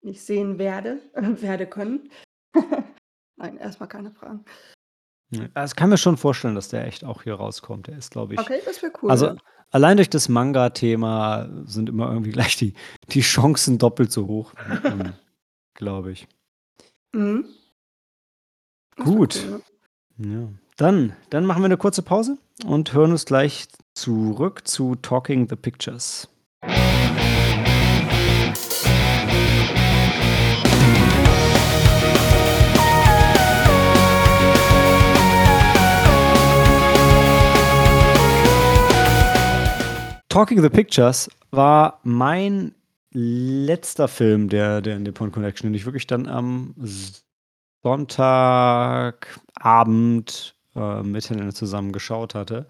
[0.00, 2.08] nicht sehen werde, äh, werde können.
[3.36, 4.44] Nein, erstmal keine Fragen.
[5.30, 7.88] Ich kann mir schon vorstellen, dass der echt auch hier rauskommt.
[7.88, 8.40] Der ist, glaube ich.
[8.40, 9.10] Okay, das wäre cool.
[9.10, 9.34] Also
[9.72, 12.74] allein durch das Manga-Thema sind immer irgendwie gleich die,
[13.10, 15.14] die Chancen doppelt so hoch, ähm,
[15.74, 16.28] glaube ich.
[17.12, 17.48] Mhm.
[18.96, 19.44] Gut.
[19.44, 19.62] Cool,
[20.18, 20.30] ja.
[20.30, 20.48] ja.
[20.76, 23.66] Dann, dann machen wir eine kurze Pause und hören uns gleich
[23.96, 26.28] zurück zu Talking the Pictures.
[40.28, 42.74] Talking the Pictures war mein
[43.12, 46.74] letzter Film der, der Nippon Connection, den ich wirklich dann am
[47.82, 52.66] Sonntagabend äh, miteinander zusammen geschaut hatte.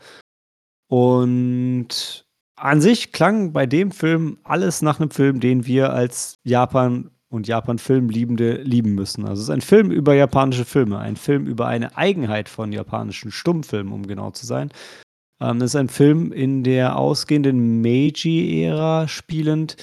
[0.88, 2.26] Und
[2.56, 7.48] an sich klang bei dem Film alles nach einem Film, den wir als Japan und
[7.48, 9.26] Japan-Filmliebende lieben müssen.
[9.26, 13.30] Also es ist ein Film über japanische Filme, ein Film über eine Eigenheit von japanischen
[13.32, 14.70] Stummfilmen, um genau zu sein.
[15.40, 19.76] Ähm, es ist ein Film in der ausgehenden Meiji-Ära spielend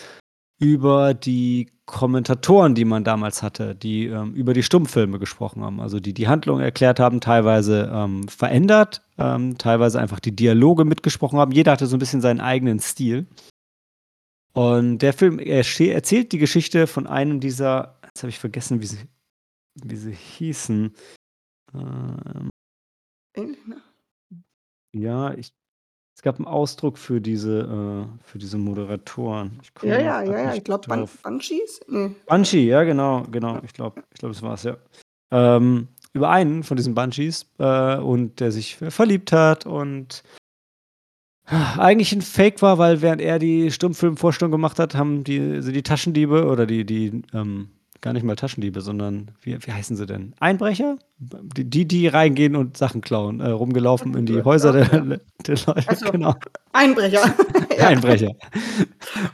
[0.59, 5.99] über die Kommentatoren, die man damals hatte, die ähm, über die Stummfilme gesprochen haben, also
[5.99, 11.51] die die Handlung erklärt haben, teilweise ähm, verändert, ähm, teilweise einfach die Dialoge mitgesprochen haben.
[11.51, 13.27] Jeder hatte so ein bisschen seinen eigenen Stil.
[14.53, 19.07] Und der Film erzählt die Geschichte von einem dieser jetzt habe ich vergessen, wie sie
[19.75, 20.95] wie sie hießen.
[21.73, 22.49] Ähm?
[24.95, 25.51] Ja, ich
[26.23, 29.59] gab 'n Ausdruck für diese äh, für diese Moderatoren.
[29.83, 31.19] Ja, ja, ja, ja, ich glaube Ban drauf.
[31.21, 31.81] Banshees?
[31.87, 33.59] Ne, äh Banshee, ja genau, genau.
[33.63, 34.77] Ich glaube ich glaube, das war's, ja.
[35.31, 40.23] Ähm, über einen von diesen Banshees, äh, und der sich verliebt hat und
[41.77, 45.83] eigentlich 'n Fake war, weil während er die Stummfilmvorstellung gemacht hat, haben die sind die
[45.83, 47.69] Taschendiebe oder die die, ähm
[48.03, 50.35] gar nicht mal Taschendiebe, sondern wie wie heißen sie denn?
[50.39, 50.97] Einbrecher?
[51.17, 55.17] B die die reingehen und Sachen klauen, äh, rumgelaufen in die Häuser der ja.
[55.47, 56.35] Der Leute, Ach so, genau.
[56.73, 57.33] Einbrecher.
[57.79, 58.33] Einbrecher.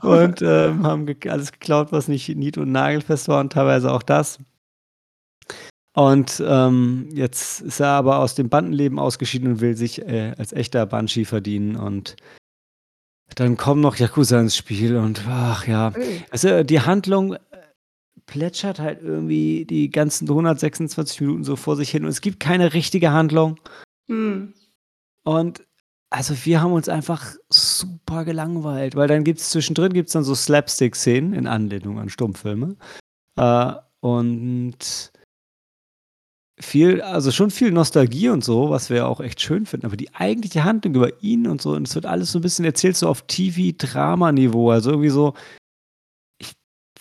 [0.02, 4.04] Und, ähm, haben gek alles geklaut, was nicht nied und nagelfest war und teilweise auch
[4.04, 4.40] das.
[5.96, 10.54] Und, ähm, jetzt ist er aber aus dem Bandenleben ausgeschieden und will sich, äh, als
[10.54, 12.16] echter Banshee verdienen und
[13.36, 15.92] dann kommen noch Yakuza ins Spiel und ach ja.
[15.92, 17.36] Du, die Handlung,
[18.30, 22.74] plätschert halt irgendwie die ganzen 126 Minuten so vor sich hin und es gibt keine
[22.74, 23.60] richtige Handlung.
[24.08, 24.54] Mhm.
[25.26, 25.64] Und
[26.12, 31.34] also, wir haben uns einfach super gelangweilt, weil dann gibt's zwischendrin gibt's dann so Slapstick-Szenen
[31.34, 32.78] in Anlehnung an Stummfilme.
[33.38, 35.12] Äh, und
[36.62, 40.14] viel also, schon viel Nostalgie und so, was wir auch echt schön finden, aber die
[40.14, 43.08] eigentliche Handlung über ihn und so und es wird alles so 'n bisschen erzählt, so
[43.08, 44.70] auf TV-Drama-Niveau.
[44.72, 45.34] Also, irgendwie so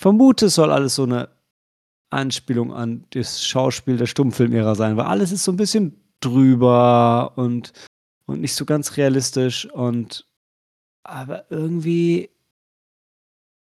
[0.01, 1.29] vermute, es soll alles so 'ne
[2.11, 7.73] Anspielung an das Schauspiel der Stummfilmära sein, weil alles ist so 'n bisschen drüber und
[8.27, 10.27] und nicht so ganz realistisch und
[11.05, 12.31] aber irgendwie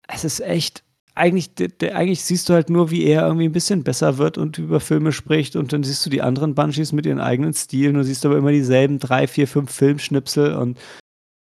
[0.09, 0.83] es ist echt
[1.15, 4.37] eigentlich d d eigentlich siehst du halt nur, wie er irgendwie 'n bisschen besser wird
[4.37, 7.93] und über Filme spricht und dann siehst du die anderen Banshees mit ihren eigenen Stilen.
[7.95, 10.79] Du siehst aber immer dieselben 3, 4, 5 Filmschnipsel und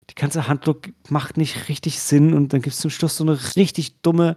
[0.09, 0.77] die ganze Handlung
[1.09, 4.35] macht nicht richtig Sinn und dann gibt's zum Schluss so 'ne richtig dumme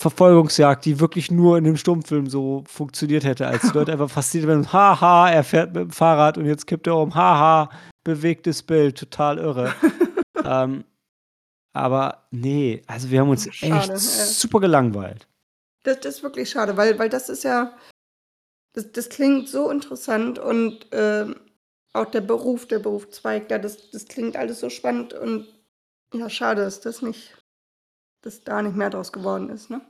[0.00, 4.48] Verfolgungsjagd, die wirklich nur in 'nem Stummfilm so funktioniert hätte, als die Leute einfach fasziniert
[4.48, 7.14] werden: „Ha ha, er fährt mit'm Fahrrad und jetzt kippt er um.
[7.14, 7.70] Ha ha,
[8.02, 9.74] bewegtes Bild, total irre.“
[10.42, 10.84] Ähm,
[11.74, 13.98] aber ne, also, wir haben uns Schade, echt ja.
[13.98, 15.28] super gelangweilt.
[15.84, 17.76] Das das ist wirklich schade, weil weil das ist ja
[18.74, 21.36] das das klingt so interessant und, ähm,
[21.92, 25.46] auch der Beruf der Berufszweig da, das das klingt alles so spannend und
[26.14, 27.36] ja, schade, dass das nicht
[28.22, 29.80] dass da nicht mehr draus geworden ist, ne?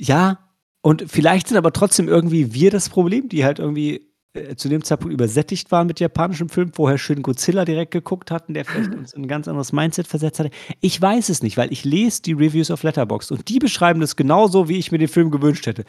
[0.00, 0.38] Ja,
[0.80, 4.09] und vielleicht sind aber trotzdem irgendwie wir das Problem, die halt irgendwie,
[4.56, 8.64] zu dem Zeitpunkt übersättigt waren mit japanischem Film, vorher schön Godzilla direkt geguckt hatten, der
[8.64, 10.50] vielleicht uns in 'n ganz anderes Mindset versetzt hatte.
[10.80, 14.14] Ich weiß es nicht, weil ich lese die Reviews auf Letterboxd und die beschreiben das
[14.14, 15.84] genauso, wie ich mir den Film gewünscht hätte.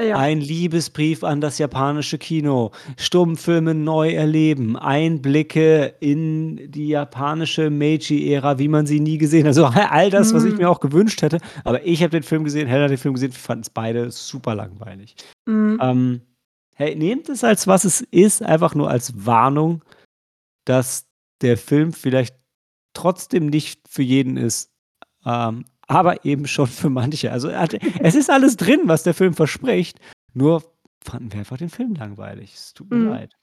[0.00, 0.16] Ja.
[0.18, 8.68] Ein Liebesbrief an das japanische Kino, Stummfilme neu erleben, Einblicke in die japanische Meiji-Ära, wie
[8.68, 9.48] man sie nie gesehen hat.
[9.56, 10.58] Also, all das, was ich Mhm.
[10.58, 11.38] mir auch gewünscht hätte.
[11.64, 14.54] Aber ich habe den Film gesehen, Hella hat den Film gesehen, wir fanden's beide super
[14.54, 15.16] langweilig.
[15.46, 15.78] Mhm.
[15.82, 16.20] Ähm,
[16.78, 19.82] hey, nehmt es als was es ist, einfach nur als Warnung,
[20.64, 21.08] dass
[21.42, 22.36] der Film vielleicht
[22.94, 24.72] trotzdem nicht für jeden ist,
[25.24, 27.32] ähm, aber eben schon für manche.
[27.32, 29.98] Also, es ist alles drin, was der Film verspricht,
[30.34, 30.62] nur
[31.04, 32.54] fanden wir einfach den Film langweilig.
[32.54, 33.08] Es tut mir Mhm.
[33.08, 33.34] leid.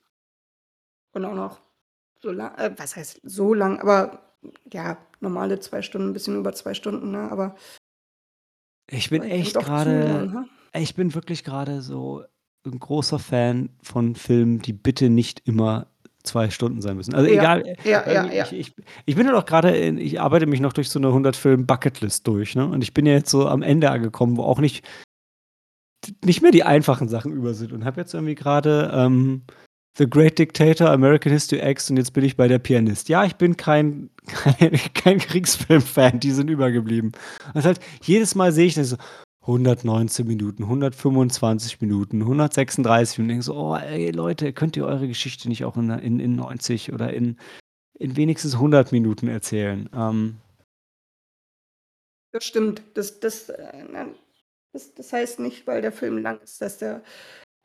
[1.14, 1.60] Und auch noch
[2.22, 4.34] so la äh, was heißt so lang, aber
[4.72, 7.56] ja, normale 2 Stunden, bisschen über 2 Stunden, ne, aber
[8.90, 10.46] Ich bin echt lang, ha?
[10.80, 12.24] ich bin wirklich grade so
[12.70, 15.88] 'n großer Fan von Filmen, die bitte nicht immer
[16.24, 17.14] 2 Stunden sein müssen.
[17.16, 18.44] Also, Ja, egal, äh, ja, ja, irgendwie ja.
[18.44, 21.36] ich ich ich bin auch grade in ich arbeite mich noch durch so 'ne 100
[21.36, 22.66] Film-Bucketlist durch, ne?
[22.68, 24.84] Und ich bin ja jetzt so am Ende angekommen, wo auch nicht
[26.24, 29.44] nicht mehr die einfachen Sachen über sind und habe jetzt irgendwie grade, ähm,
[29.98, 33.10] „The Great Dictator“, „American History X“ und jetzt bin ich bei „Der Pianist“.
[33.10, 34.10] Ja, ich bin kein
[34.60, 37.12] kein kein Kriegsfilm-Fan, die sind übergeblieben.
[37.54, 38.98] Das halt jedes Mal sehe ich das so
[39.48, 45.48] 119 Minuten, 125 Minuten, 136 und denke so: „Oh, ey, Leute, könnt ihr eure Geschichte
[45.50, 47.38] nicht auch in in in 90 oder in
[48.00, 50.38] in wenigstens 100 Minuten erzählen?“ Ähm
[52.34, 52.82] Das stimmt.
[52.96, 54.06] Das das, äh,
[54.74, 57.04] das das heißt nicht, weil der Film lang ist, dass der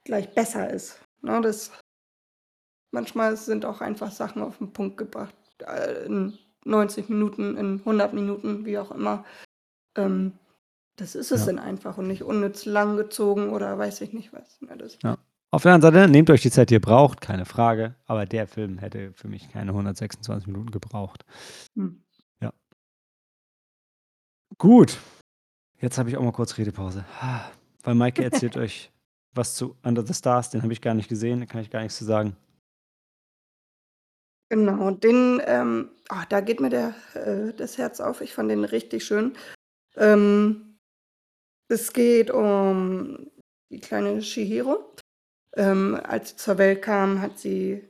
[0.05, 1.41] gleich besser ist, ne?
[1.43, 1.70] Das
[2.93, 5.35] manchmal sind auch einfach Sachen auf 'n Punkt gebracht,
[5.66, 9.24] äh, in 90 Minuten, in 100 Minuten, wie auch immer.
[9.97, 10.35] Ähm,
[11.01, 11.46] das ist es Ja.
[11.46, 14.59] dann einfach und nicht unnütz langgezogen oder weiß ich nicht was,
[15.03, 15.18] Ja.
[15.53, 18.46] Auf der anderen Seite, nehmt euch die Zeit, die ihr braucht, keine Frage, aber der
[18.46, 21.24] Film hätte für mich keine 126 Minuten gebraucht.
[21.74, 22.05] Mhm.
[22.40, 22.53] Ja.
[24.59, 24.98] Gut.
[25.80, 27.05] Jetzt habe ich auch mal kurz Redepause.
[27.82, 28.92] Weil Maike erzählt euch
[29.34, 31.80] was zu „Under the Stars“, den habe ich gar nicht gesehen, da kann ich gar
[31.82, 32.36] nix zu sagen.
[34.53, 38.20] Genau, den, ähm ah, da geht mir der äh, das Herz auf.
[38.20, 39.34] Ich fand den richtig schön.
[39.96, 40.69] Ähm,
[41.70, 43.30] es geht um
[43.70, 44.94] die kleine Chihiro.
[45.56, 47.88] Ähm, als sie zur Welt kam, hat sie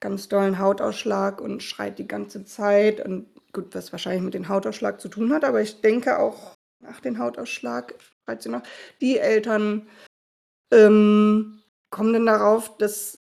[0.00, 5.00] ganz dollen Hautausschlag und schreit die ganze Zeit und gut, was wahrscheinlich mit dem Hautausschlag
[5.00, 7.94] zu tun hat, aber ich denke auch nach dem Hautausschlag
[8.24, 8.62] schreit sie noch.
[9.00, 9.88] Die Eltern,
[10.72, 13.18] ähm, kommen dann darauf, dass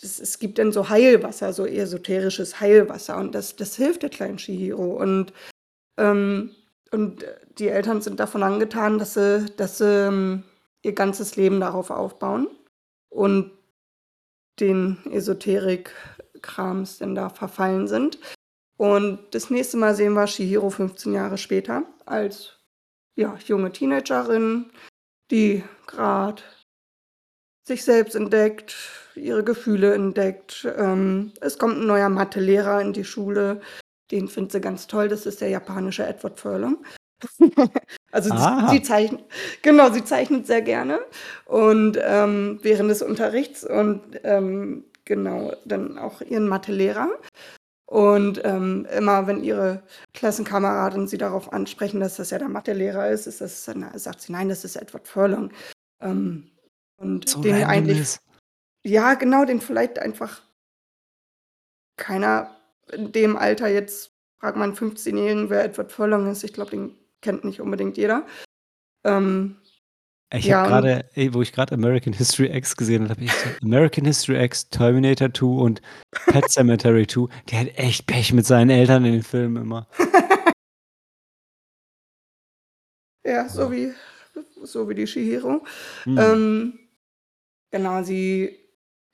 [0.00, 4.36] das es gibt dann so Heilwasser, so esoterisches Heilwasser und das das hilft der kleinen
[4.36, 5.32] Chihiro und,
[5.98, 6.54] ähm
[6.92, 7.24] und
[7.58, 10.44] die Eltern sind davon angetan, dass sie dass sie, ähm,
[10.82, 12.48] ihr ganzes Leben darauf aufbauen
[13.10, 13.50] und
[14.60, 18.18] den Esoterik-Krams dann da verfallen sind.
[18.76, 22.58] Und das nächste Mal sehen wir Chihiro 15 Jahre später als,
[23.16, 24.70] ja, junge Teenagerin,
[25.30, 26.44] die grad
[27.66, 28.76] sich selbst entdeckt,
[29.14, 30.66] ihre Gefühle entdeckt.
[30.76, 33.60] Ähm, es kommt 'n neuer Mathelehrer in die Schule,
[34.10, 35.08] den findet sie ganz toll.
[35.08, 36.84] Das ist der japanische Edward Furlong.
[38.12, 38.30] Also,
[38.64, 38.82] sie Aha.
[38.82, 39.22] zeichnet
[39.62, 41.00] genau, sie zeichnet sehr gerne
[41.46, 47.10] und, ähm, während des Unterrichts und, ähm, genau, dann auch ihren Mathelehrer.
[47.86, 49.82] Und, ähm, immer wenn ihre
[50.14, 54.32] Klassenkameraden sie darauf ansprechen, dass das ja der Mathelehrer ist, ist das dann sagt sie:
[54.32, 55.52] „Nein, das ist Edward Furlong.“
[56.02, 56.50] Ähm,
[57.26, 58.20] So und den eigentlich ist.
[58.84, 60.42] ja, genau, den vielleicht einfach
[61.98, 62.56] keiner
[62.92, 66.44] in dem Alter jetzt fragt man 'n Fünfzehnjährigen, wer Edward Furlong ist.
[66.44, 68.26] Ich glaube, den kennt nicht unbedingt jeder.
[69.04, 69.56] Ähm,
[70.32, 73.32] Ich habe ja, grade ey, wo ich grad American History X gesehen habe, habe ich
[73.32, 75.82] so American History X, Terminator 2 und
[76.26, 77.28] Pet Sematary 2.
[77.50, 79.88] Der hat echt Pech mit seinen Eltern in den Filmen immer.
[83.24, 83.92] Ja, so wie
[84.64, 85.64] so wie die Chihiro.
[86.06, 86.18] Mhm.
[86.18, 86.78] Ähm,
[87.70, 88.56] genau, sie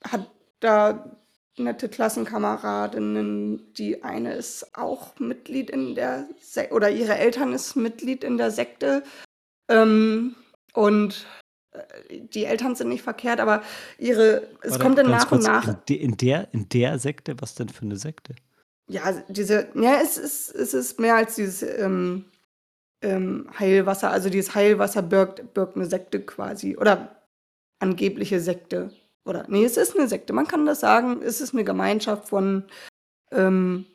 [0.05, 0.31] hat
[0.61, 1.17] da
[1.59, 3.73] nette Klassenkameradinnen.
[3.75, 8.51] Die eine ist auch Mitglied in der Sek oder ihre Eltern ist Mitglied in der
[8.51, 9.03] Sekte.
[9.71, 10.37] Ähm,
[10.75, 11.27] und,
[11.73, 13.63] äh, die Eltern sind nicht verkehrt, aber
[13.99, 17.37] ihre es Warte, kommt dann nach und nach in de in der in der Sekte?
[17.41, 18.35] Was denn für 'ne Sekte?
[18.89, 22.27] Ja, diese ja, es ist es ist mehr als dieses, ähm
[23.03, 24.11] ähm, Heilwasser.
[24.11, 27.23] Also, dieses Heilwasser birgt birgt 'ne Sekte quasi oder
[27.81, 28.91] angebliche Sekte.
[29.27, 30.33] Oder ne, es ist 'ne Sekte.
[30.33, 32.65] Man kann das sagen, es ist 'ne Gemeinschaft von,
[33.33, 33.87] ähm,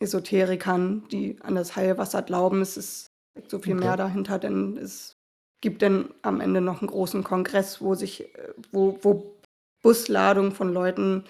[0.00, 2.62] Esoterikern, die an das Heilwasser glauben.
[2.62, 3.08] Es ist
[3.48, 3.96] so viel mehr Okay.
[3.96, 5.16] dahinter, denn es
[5.62, 9.36] gibt dann am Ende noch 'n großen Kongress, wo sich äh, wo wo
[9.82, 11.24] Busladungen von Leuten,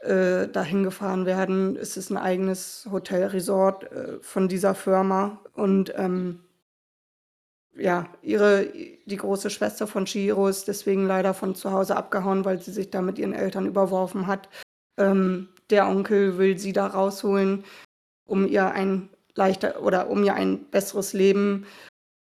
[0.00, 1.76] äh, dahin gefahren werden.
[1.76, 6.43] Es ist 'n eigenes Hotel Resort, äh, von dieser Firma und, ähm
[7.76, 8.66] ja, ihre
[9.06, 12.90] die große Schwester von Chihiro ist deswegen leider von zu Hause abgehauen, weil sie sich
[12.90, 14.48] da mit ihren Eltern überworfen hat.
[14.98, 17.64] Ähm, der Onkel will sie da rausholen,
[18.26, 21.66] um ihr ein leichter oder um ihr ein besseres Leben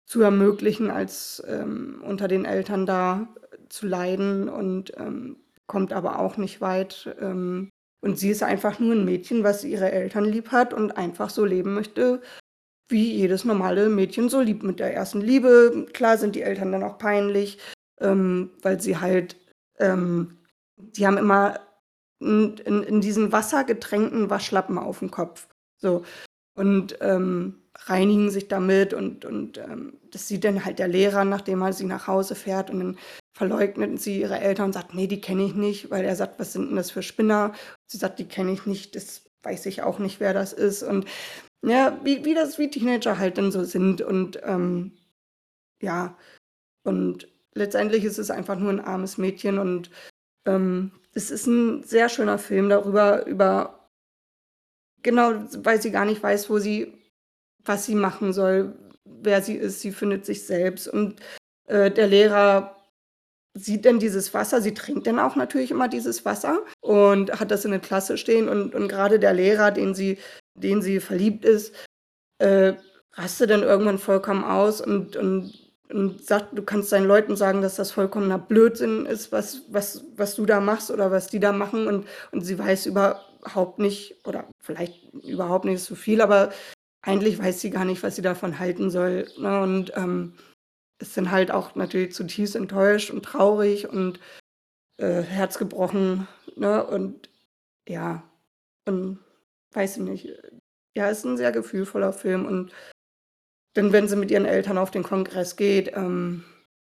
[0.07, 3.27] zu ermöglichen, als, ähm, unter den Eltern da
[3.69, 5.37] zu leiden und, ähm,
[5.67, 7.15] kommt aber auch nicht weit.
[7.21, 7.69] Ähm,
[8.01, 11.45] und sie ist einfach nur 'n Mädchen, was ihre Eltern lieb hat und einfach so
[11.45, 12.21] leben möchte,
[12.89, 15.87] wie jedes normale Mädchen so liebt mit der ersten Liebe.
[15.93, 17.59] Klar sind die Eltern dann auch peinlich,
[18.01, 19.37] ähm, weil sie halt,
[19.79, 20.35] ähm
[20.77, 21.59] die haben immer
[22.21, 26.03] in in in diesen wassergetränkten Waschlappen aufm Kopf, so,
[26.55, 31.61] und, ähm, reinigen sich damit und und, ähm, das sieht dann halt der Lehrer, nachdem
[31.63, 32.97] er sie nach Hause fährt und dann
[33.37, 36.53] verleugnen sie ihre Eltern und sagt: „Ne, die kenne ich nicht“, weil er sagt: „Was
[36.53, 37.53] sind 'n das für Spinner?“
[37.87, 41.05] Sie sagt: „Die kenne ich nicht, das weiß ich auch nicht, wer das ist.“ Und
[41.63, 44.93] ja, wie wie das wie Teenager halt dann so sind und, ähm
[45.81, 46.17] ja,
[46.83, 49.91] und letztendlich ist es einfach nur 'n armes Mädchen und,
[50.47, 53.89] ähm, es ist 'n sehr schöner Film darüber über
[55.03, 55.33] genau,
[55.63, 56.93] weil sie gar nicht weiß, wo sie
[57.65, 59.81] was sie machen soll, wer sie ist.
[59.81, 61.19] Sie findet sich selbst und,
[61.67, 62.75] äh, der Lehrer
[63.55, 64.61] sieht dann dieses Wasser.
[64.61, 68.49] Sie trinkt dann auch natürlich immer dieses Wasser und hat das in der Klasse stehen
[68.49, 70.19] und und grade der Lehrer, den sie
[70.61, 71.73] den sie verliebt ist,
[72.39, 72.73] äh,
[73.13, 75.53] rastet dann irgendwann vollkommen aus und und
[75.91, 80.35] und sagt: „Du kannst deinen Leuten sagen, dass das vollkommener Blödsinn ist, was was was
[80.35, 84.47] du da machst oder was die da machen.“ Und und sie weiß überhaupt nicht oder
[84.61, 86.51] vielleicht überhaupt nicht zu viel, aber
[87.03, 89.61] eigentlich weiß sie gar nicht, was sie davon halten soll, ne?
[89.61, 90.33] Und, ähm,
[91.01, 94.19] ist dann halt auch natürlich zutiefst enttäuscht und traurig und,
[94.97, 96.85] äh, herzgebrochen, ne?
[96.85, 97.29] Und
[97.89, 98.23] ja,
[98.87, 99.19] und
[99.73, 100.27] weiß ich nicht.
[100.95, 102.71] Ja, ist 'n sehr gefühlvoller Film und
[103.75, 106.43] dann, wenn sie mit ihren Eltern auf den Kongress geht, ähm,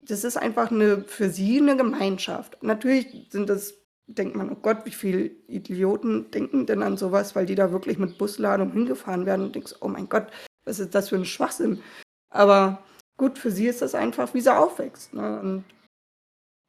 [0.02, 2.62] das ist einfach 'ne für sie 'ne Gemeinschaft.
[2.62, 3.74] Natürlich sind das
[4.06, 7.72] denkt man: „Oh Gott, wie viel Idioten denken denn an so was?“ Weil die da
[7.72, 10.28] wirklich mit Busladung hingefahren werden und denkst: „Oh mein Gott,
[10.64, 11.82] was ist das für 'n Schwachsinn?“
[12.30, 12.82] Aber
[13.16, 15.40] gut, für sie ist das einfach, wie sie aufwächst, ne?
[15.40, 15.64] Und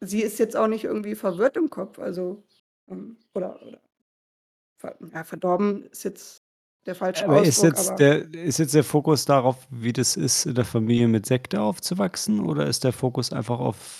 [0.03, 2.43] sie ist jetzt auch nicht irgendwie verwirrt im Kopf, also,
[2.89, 3.79] ähm, oder oder
[4.81, 6.43] ver ja, verdorben ist jetzt
[6.85, 10.17] der falsche Aber ist Ausdruck, jetzt aber der ist jetzt der Fokus darauf, wie das
[10.17, 13.99] ist, in der Familie mit Sekte aufzuwachsen oder ist der Fokus einfach auf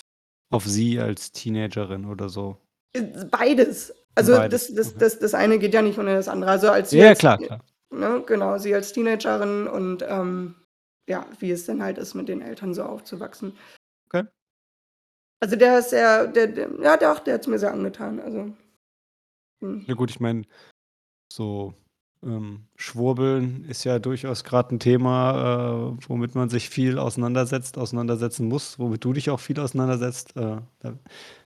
[0.50, 2.58] auf sie als Teenagerin oder so?
[2.92, 3.94] Äh, beides.
[4.14, 4.96] Also, Beides, das das okay.
[4.98, 6.50] das das eine geht ja nicht ohne das andere.
[6.50, 7.64] Also, als Ja, als klar, klar.
[7.90, 10.54] ne, genau, sie als Teenagerin und, ähm,
[11.08, 13.56] ja, wie es dann halt ist, mit den Eltern so aufzuwachsen.
[14.06, 14.24] Okay.
[15.40, 18.52] Also, der ist sehr der der ja doch, der hat's mir sehr angetan, also
[19.60, 19.84] mhm.
[19.86, 20.42] Ja gut, ich meine,
[21.34, 21.74] so,
[22.24, 28.46] ähm, Schwurbeln ist ja durchaus grad 'n Thema, äh, womit man sich viel auseinandersetzt auseinandersetzen
[28.48, 30.36] muss, womit du dich auch viel auseinandersetzt.
[30.36, 30.98] Äh, da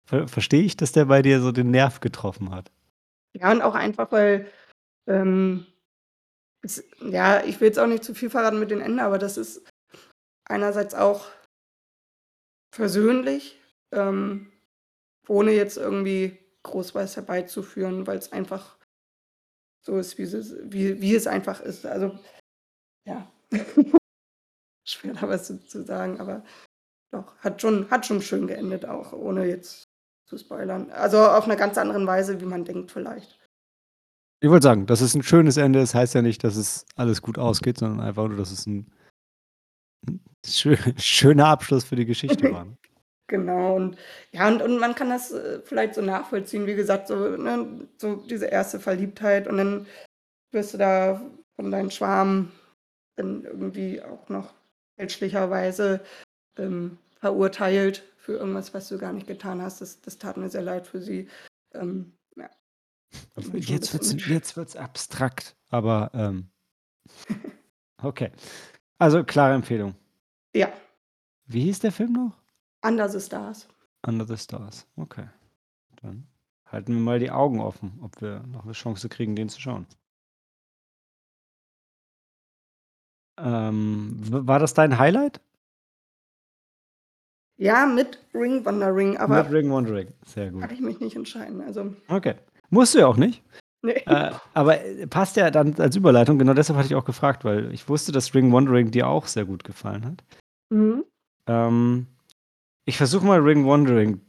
[0.05, 2.71] ver verstehe ich, dass der bei dir so den Nerv getroffen hat.
[3.33, 4.47] Ja, und auch einfach, weil,
[5.07, 5.65] ähm,
[6.61, 9.37] es ja, ich will jetzt auch nicht zu viel verraten mit dem Ende, aber das
[9.37, 9.67] ist
[10.49, 11.27] einerseits auch
[12.73, 13.59] versöhnlich,
[13.91, 14.51] ähm,
[15.27, 18.74] ohne jetzt irgendwie groß was herbeizuführen, weil's einfach
[19.85, 21.85] so ist, wie es wie wie es einfach ist.
[21.85, 22.17] Also,
[23.07, 23.31] ja.
[24.87, 26.43] Schwer da was zu zu sagen, aber
[27.11, 29.85] doch, hat schon hat schon schön geendet auch, ohne jetzt
[30.27, 30.91] zu spoilern.
[30.91, 33.39] Also, auf 'ner ganz anderen Weise, wie man denkt vielleicht.
[34.43, 37.21] Ich wollte sagen, dass es 'n schönes Ende ist, heißt ja nicht, dass es alles
[37.21, 38.91] gut ausgeht, sondern einfach nur, dass es 'n
[40.03, 42.77] 'n schö schöner Abschluss für die Geschichte war, ne?
[43.29, 43.97] Genau und
[44.31, 48.17] ja, und und man kann das, äh, vielleicht so nachvollziehen, wie gesagt, so, ne, so
[48.17, 49.87] diese erste Verliebtheit und dann
[50.51, 51.21] wirst du da
[51.55, 52.51] von deinem Schwarm
[53.17, 54.53] dann irgendwie auch noch
[54.97, 56.01] fälschlicherweise,
[56.57, 59.81] ähm, verurteilt für irgendwas, was du gar nicht getan hast.
[59.81, 61.29] Das das tat mir sehr leid für sie.
[61.75, 62.49] Ähm, ja,
[63.35, 66.49] wird man schon 'n Jetzt bisschen wird's mitsch jetzt wird's abstrakt, aber, ähm
[68.03, 68.31] okay.
[68.99, 69.95] Also, klare Empfehlung.
[70.55, 70.71] Ja.
[71.47, 72.44] Wie hieß der Film noch?
[72.85, 73.67] Under the Stars.
[74.05, 75.27] Under the Stars, okay.
[76.01, 76.27] Dann
[76.67, 79.87] halten wir mal die Augen offen, ob wir noch 'ne Chance kriegen, den zu schauen.
[83.37, 85.41] Ähm, war das dein Highlight?
[87.57, 90.71] Ja, mit Ring Wandering, Mit aber Ring Wandering, sehr kann gut.
[90.73, 92.35] ich mich nicht entscheiden, also Okay.
[92.69, 93.41] Musst du ja auch nicht.
[93.81, 94.05] Ne.
[94.07, 96.39] Äh, aber, äh, passt ja dann als Überleitung.
[96.39, 99.45] Genau deshalb hatte ich auch gefragt, weil ich wusste, dass Ring Wandering dir auch sehr
[99.45, 100.23] gut gefallen hat.
[100.69, 101.05] Mhm.
[101.47, 102.07] Ähm,
[102.85, 104.21] ich versuche mal Ring Wandering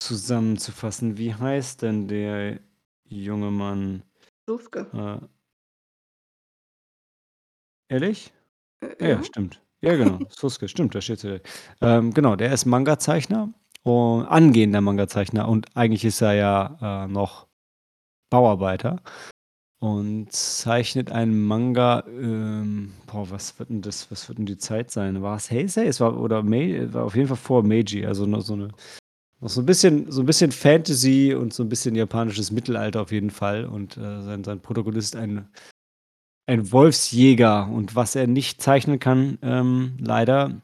[0.00, 1.18] zusammenzufassen.
[1.18, 2.60] Wie heißt denn der
[3.04, 4.02] junge Mann?
[4.46, 4.86] Suske.
[4.94, 5.26] Äh
[7.90, 8.32] Ehrlich?
[8.80, 9.60] Äh, Ja, ja, stimmt.
[9.82, 11.40] Ja, genau, Suske, stimmt, da steht's hier.
[11.80, 13.52] Ähm, genau, der ist Mangazeichner
[13.84, 17.46] u angehender Mangazeichner und eigentlich ist er ja, äh, noch
[18.30, 19.02] Bauarbeiter
[19.80, 24.90] und zeichnet einen Manga, ähm boah, was wird 'n das was wird 'n die Zeit
[24.90, 25.22] sein?
[25.22, 25.86] War's Heisei?
[25.86, 28.68] Es war oder Mei war auf jeden Fall vor Meiji, also noch so 'ne
[29.40, 33.12] noch so 'n bisschen so 'n bisschen Fantasy und so 'n bisschen japanisches Mittelalter auf
[33.12, 35.48] jeden Fall und, äh, sein sein Protagonist ein
[36.48, 40.60] ein Wolfsjäger und was er nicht zeichnen kann, ähm, leider,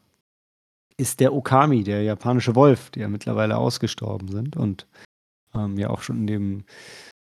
[0.98, 4.86] ist der Okami, der japanische Wolf, die ja mittlerweile ausgestorben sind und,
[5.54, 6.64] ähm, ja auch schon in dem,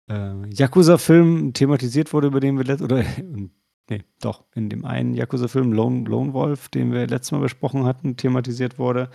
[0.10, 3.04] äh, Yakuza-Film thematisiert wurde, über den wir letzt oder
[3.90, 8.18] ne, doch, in dem einen Yakuza-Film Lone Lone Wolf, den wir letztes Mal besprochen hatten,
[8.18, 9.10] thematisiert wurde.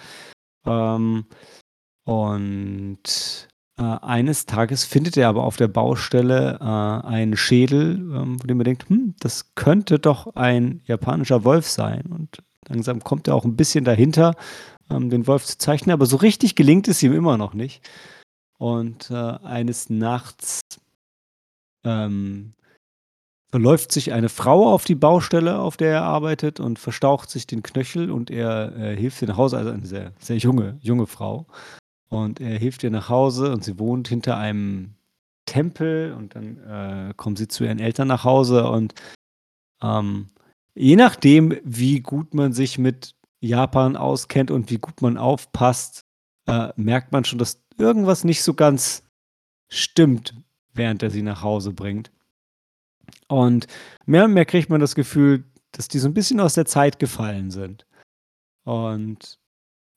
[0.66, 1.26] Ähm,
[2.04, 8.48] und, äh, eines Tages findet er aber auf der Baustelle, äh, einen Schädel, ähm, von
[8.48, 13.34] dem er denkt: „Hm, das könnte doch ein japanischer Wolf sein.“ Und langsam kommt er
[13.36, 14.34] auch 'n bisschen dahinter,
[14.90, 17.82] ähm, den Wolf zu zeichnen, aber so richtig gelingt es ihm immer noch nicht.
[18.60, 20.60] Und, äh, eines Nachts,
[21.82, 22.52] ähm,
[23.50, 27.62] verläuft sich eine Frau auf die Baustelle, auf der er arbeitet und verstaucht sich den
[27.62, 31.46] Knöchel und er, äh, hilft ihr nach Hause, also eine sehr, sehr junge junge Frau.
[32.10, 34.94] Und er hilft ihr nach Hause und sie wohnt hinter einem
[35.46, 36.58] Tempel und dann,
[37.10, 38.94] äh, kommen sie zu ihren Eltern nach Hause und,
[39.82, 40.28] ähm,
[40.74, 45.99] je nachdem, wie gut man sich mit Japan auskennt und wie gut man aufpasst,
[46.50, 49.04] äh, merkt man schon, dass irgendwas nicht so ganz
[49.70, 50.34] stimmt,
[50.74, 52.10] während er sie nach Hause bringt.
[53.28, 53.66] Und
[54.06, 56.98] mehr und mehr kriegt man das Gefühl, dass die so 'n bisschen aus der Zeit
[56.98, 57.86] gefallen sind.
[58.64, 59.38] Und,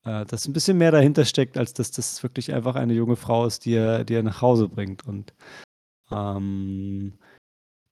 [0.06, 3.46] äh, dass 'n bisschen mehr dahinter steckt, als dass das wirklich einfach eine junge Frau
[3.48, 5.06] ist, die er die er nach Hause bringt.
[5.08, 5.34] Und,
[6.12, 7.20] ähm,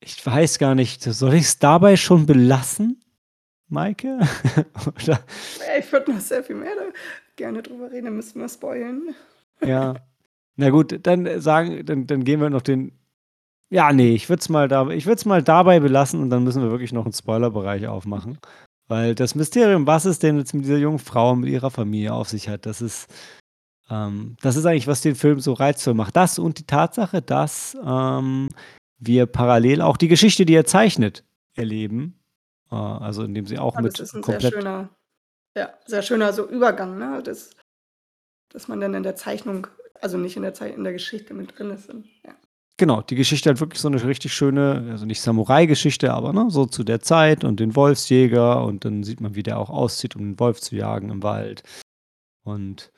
[0.02, 3.02] ich weiß gar nicht, soll ich's dabei schon belassen,
[3.72, 4.20] Maike?
[5.80, 6.84] Ich würde noch sehr viel mehr da
[7.36, 9.16] gerne drüber reden, da müssten wir spoilern.
[9.66, 9.96] Ja.
[10.58, 12.92] Na gut, dann, sagen dann dann gehen wir noch den
[13.70, 16.72] ja, ne, ich würde es mal da ich mal dabei belassen und dann müssen wir
[16.72, 18.38] wirklich noch 'n Spoilerbereich aufmachen,
[18.88, 22.28] weil das Mysterium, was es denn jetzt mit dieser jungen Frau, mit ihrer Familie auf
[22.30, 23.08] sich hat, das ist
[23.90, 26.16] ähm, das ist eigentlich, was den Film so reizvoll macht.
[26.16, 28.50] Das und die Tatsache, dass, ähm,
[29.00, 32.21] wir parallel auch die Geschichte, die er zeichnet, erleben,
[32.78, 34.90] also indem sie auch das mit ist 'n sehr komplett schöner
[35.58, 37.52] ja, sehr schöner so Übergang, ne, dass
[38.52, 39.68] dass man dann in der Zeichnung
[40.02, 42.36] also nicht in der Zei in der Geschichte mit drin ist ja.
[42.80, 46.66] Genau, die Geschichte hat wirklich so 'ne richtig schöne also nicht Samurai-Geschichte, aber, ne, so
[46.66, 50.24] zu der Zeit und den Wolfsjäger und dann sieht man, wie der auch auszieht, um
[50.32, 51.64] 'n Wolf zu jagen im Wald.
[52.44, 52.92] Und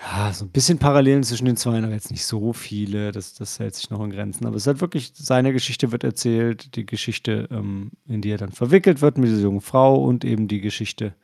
[0.00, 3.58] ja, so 'n bisschen Parallelen zwischen den Zweien, aber jetzt nicht so viele, das das
[3.58, 4.46] hält sich noch in Grenzen.
[4.46, 8.38] Aber es ist halt wirklich seine Geschichte wird erzählt, die Geschichte, ähm, in die er
[8.38, 11.14] dann verwickelt wird mit dieser jungen Frau und eben die Geschichte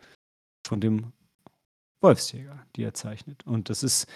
[0.67, 1.13] von dem
[2.03, 3.47] Wolfsjäger, die er zeichnet.
[3.47, 4.07] Und das ist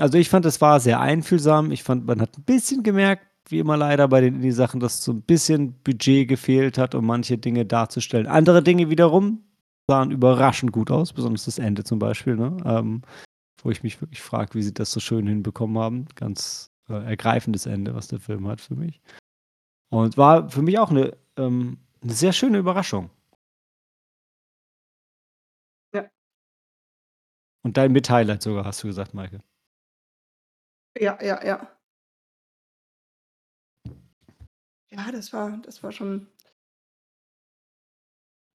[0.00, 1.72] also, ich fand, das war sehr einfühlsam.
[1.72, 5.10] Ich fand, man hat 'n bisschen gemerkt, wie immer leider bei den Indie-Sachen, dass so
[5.12, 8.28] 'n bisschen Budget gefehlt hat, um manche Dinge darzustellen.
[8.28, 9.42] Andere Dinge wiederum
[9.88, 12.56] sahen überraschend gut aus, besonders das Ende zum Beispiel, ne?
[12.66, 13.02] Ähm,
[13.62, 16.06] wo ich mich wirklich frage, wie sie das so schön hinbekommen haben.
[16.16, 19.00] Ganz, äh, ergreifendes Ende, was der Film hat für mich.
[19.90, 23.10] Und war für mich auch 'ne ähm, 'ne sehr schöne Überraschung.
[25.94, 26.10] Ja.
[27.64, 29.40] Und dein mit Highlight sogar, hast du gesagt, Maike.
[30.96, 31.78] Ja, ja, ja.
[34.90, 36.28] Ja, das war das war schon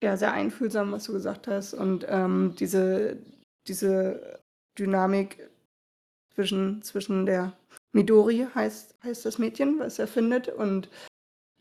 [0.03, 1.73] ja, sehr einfühlsam, was du gesagt hast.
[1.73, 3.17] Und, ähm, diese
[3.67, 4.39] diese
[4.77, 5.49] Dynamik
[6.35, 7.53] zwischen zwischen der
[7.93, 10.49] Midori heißt heißt das Mädchen, was er findet.
[10.49, 10.89] Und,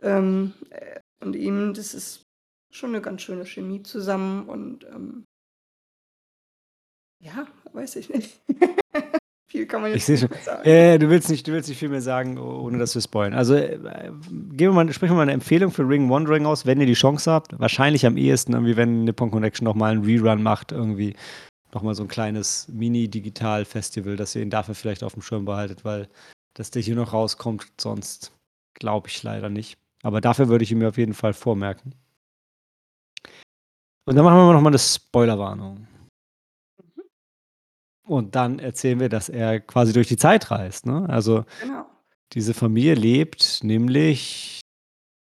[0.03, 2.24] ähm, äh und ihm, das ist
[2.72, 4.49] schon 'ne ganz schöne Chemie zusammen.
[4.49, 5.24] Und, ähm
[7.20, 8.40] ja, weiß ich nicht.
[9.53, 10.30] Viel kann man Ich jetzt sehe schon.
[10.30, 10.66] nicht sagen.
[10.66, 13.34] Ja, du willst nicht du willst nicht viel mehr sagen, ohne dass wir spoilern.
[13.34, 13.76] Also, äh,
[14.30, 16.94] geben wir mal sprechen wir mal 'ne Empfehlung für Ring Wandering aus, wenn ihr die
[16.94, 17.59] Chance habt.
[17.61, 21.14] Wahrscheinlich am ehesten irgendwie, wenn Nippon Connection noch mal 'n Rerun macht, irgendwie
[21.74, 26.09] noch mal so 'n kleines Mini-Digital-Festival, dass ihr ihn dafür vielleicht aufm Schirm behaltet, weil
[26.55, 28.32] dass der hier noch rauskommt, sonst
[28.74, 29.78] glaube ich leider nicht.
[30.03, 31.94] Aber dafür würde ich ihn mir auf jeden Fall vormerken.
[34.07, 35.86] Und dann machen wir mal noch mal 'ne Spoilerwarnung.
[38.05, 41.07] Und dann erzählen wir, dass er quasi durch die Zeit reist, ne?
[41.09, 41.86] Also, Genau.
[42.32, 44.61] diese Familie lebt nämlich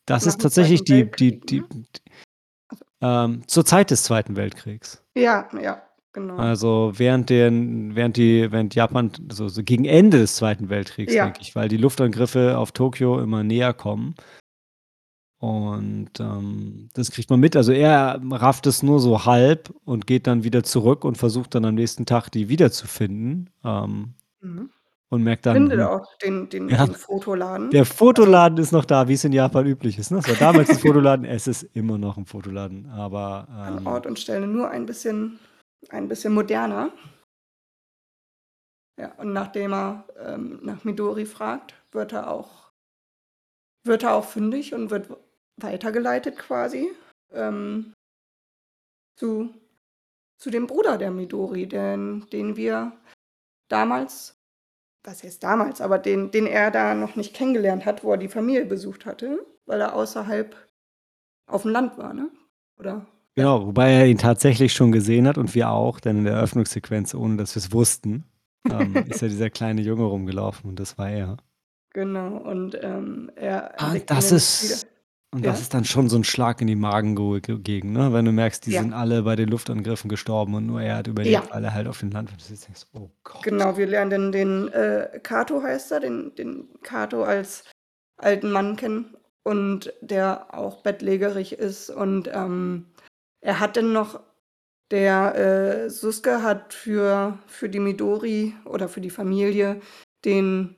[0.08, 1.68] das Nach ist tatsächlich die die die ne?
[1.70, 2.02] d
[2.70, 5.04] Also ähm, zur Zeit des Zweiten Weltkriegs.
[5.16, 5.82] Ja, ja,
[6.14, 6.38] genau.
[6.38, 11.26] Also, während den während die während Japan so so gegen Ende des Zweiten Weltkriegs, Ja.
[11.26, 14.16] denke ich, weil die Luftangriffe auf Tokio immer näher kommen.
[15.42, 17.56] Und, ähm, das kriegt man mit.
[17.56, 21.66] Also, er rafft es nur so halb und geht dann wieder zurück und versucht dann
[21.66, 24.72] am nächsten Tag, die wiederzufinden, ähm, Mhm.
[25.10, 27.74] und merkt dann, Findet hm auch den den ja, den Fotoladen.
[27.74, 30.20] der Also Fotoladen ist noch da, wie's in Japan üblich ist, ne?
[30.20, 34.08] Es war damals 'n Fotoladen, es ist immer noch 'n Fotoladen, aber, An ähm Ort
[34.08, 35.40] und Stelle, nur ein bisschen
[35.90, 36.92] ein bisschen moderner.
[39.00, 42.72] Ja, und nachdem er, ähm, nach Midori fragt, wird er auch
[43.86, 45.10] wird er auch fündig und wird
[45.64, 46.92] weitergeleitet quasi,
[47.34, 47.94] ähm
[49.18, 49.54] zu
[50.38, 52.94] zu dem Bruder der Midori, den den wir
[53.70, 54.36] damals
[55.04, 58.28] was heißt damals, aber den den er da noch nicht kennengelernt hat, wo er die
[58.28, 60.56] Familie besucht hatte, weil er außerhalb
[61.48, 62.30] aufm Land war, ne?
[62.80, 63.06] Oder.
[63.36, 67.14] Genau, wobei er ihn tatsächlich schon gesehen hat und wir auch, denn in der Eröffnungssequenz,
[67.16, 68.26] ohne dass wir's wussten,
[68.70, 71.38] ähm, ist ja dieser kleine Junge rumgelaufen und das war er.
[71.94, 74.91] Genau und, ähm, er Ah, das nämlich wieder.
[75.34, 75.62] Und das Ja?
[75.62, 78.14] ist dann schon so 'n Schlag in die Magengrube Ge Gegend, ne?
[78.14, 78.84] Wenn du merkst, die Ja.
[78.84, 81.62] sind alle bei den Luftangriffen gestorben und nur er hat überlebt, Ja.
[81.64, 85.64] er halt auf dem Land denkst: „Oh Gott.“ Genau, wir lernen den den, äh, Kato
[85.64, 87.64] heißt er, den den Kato als
[88.18, 92.88] alten Mann kennen und der auch bettlägerig ist und, ähm,
[93.42, 94.22] er hat dann noch
[94.92, 95.36] der,
[95.86, 99.82] äh, Susuke hat für für die Midori oder für die Familie
[100.26, 100.76] den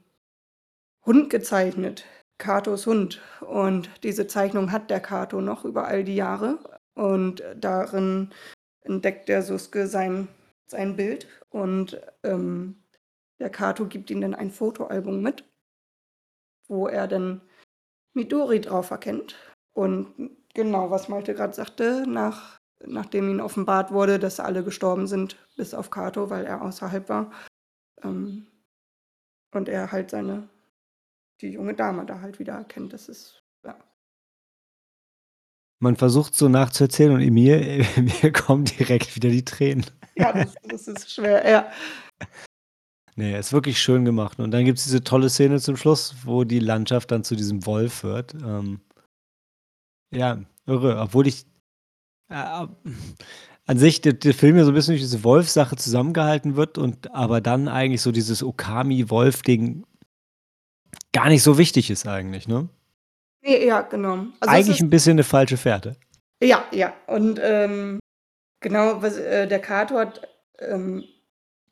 [1.05, 2.05] Hund gezeichnet,
[2.38, 3.21] Katos Hund.
[3.41, 6.59] Und diese Zeichnung hat der Kato noch über all die Jahre
[6.95, 8.31] und darin
[8.81, 10.27] entdeckt der Susuke sein
[10.65, 12.84] sein Bild und, ähm,
[13.39, 15.43] der Kato gibt ihm dann ein Fotoalbum mit
[16.67, 17.41] wo er dann
[18.13, 19.36] Midori drauf erkennt.
[19.73, 25.38] Und genau, was Malte grad sagte, nach nachdem ihm offenbart wurde, dass alle gestorben sind,
[25.55, 27.31] bis auf Kato, weil er außerhalb war,
[28.03, 28.47] ähm,
[29.53, 30.49] und er halt seine
[31.43, 32.93] die junge Dame da halt wieder erkennt.
[32.93, 33.77] Das ist ja.
[35.81, 37.85] Man versucht so nachzuerzählen und in mir
[38.23, 39.85] mir kommen direkt wieder die Tränen.
[40.15, 41.71] Ja, das das ist schwer, ja.
[43.15, 44.39] Ne, ist wirklich schön gemacht.
[44.39, 48.03] Und dann gibt's diese tolle Szene zum Schluss, wo die Landschaft dann zu diesem Wolf
[48.03, 48.33] wird.
[48.35, 48.81] Ähm
[50.11, 51.45] ja, irre, obwohl ich
[52.29, 52.67] äh,
[53.65, 57.11] an sich der der Film ja so 'n bisschen durch diese Wolf-Sache zusammengehalten wird und
[57.13, 59.85] aber dann eigentlich so dieses Okami-Wolf-Ding
[61.14, 62.70] gar nicht so wichtig ist eigentlich, ne?
[63.43, 64.28] Ja, genau.
[64.39, 65.95] Also, Eigentlich ist 'n bisschen 'ne falsche Fährte.
[66.41, 66.93] Ja, ja.
[67.07, 67.99] Und, ähm,
[68.61, 70.28] genau, was äh, der Kato hat,
[70.59, 71.05] ähm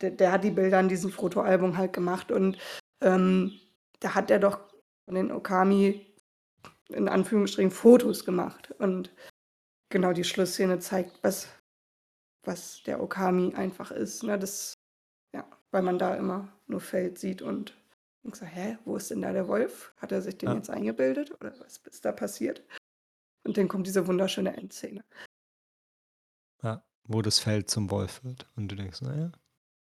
[0.02, 2.58] der der hat die Bilder in diesem Fotoalbum halt gemacht und,
[3.04, 3.54] ähm,
[4.02, 4.60] da hat er doch
[5.06, 6.08] von den Okami
[6.90, 8.72] in Anführungsstrichen Fotos gemacht.
[8.80, 9.12] Und
[9.92, 11.48] genau die Schlussszene zeigt, was
[12.46, 14.40] was der Okami einfach ist, ne?
[14.40, 14.76] Das
[15.36, 17.76] ja, weil man da immer nur Feld sieht und
[18.24, 19.94] denkst so: „Hä, wo ist denn da der Wolf?
[19.98, 20.56] Hat er sich den Ja.
[20.56, 22.64] jetzt eingebildet oder was ist da passiert?“
[23.46, 25.04] Und dann kommt diese wunderschöne Endszene.
[26.64, 29.32] Ja, wo das Feld zum Wolf wird und du denkst: „Na ja,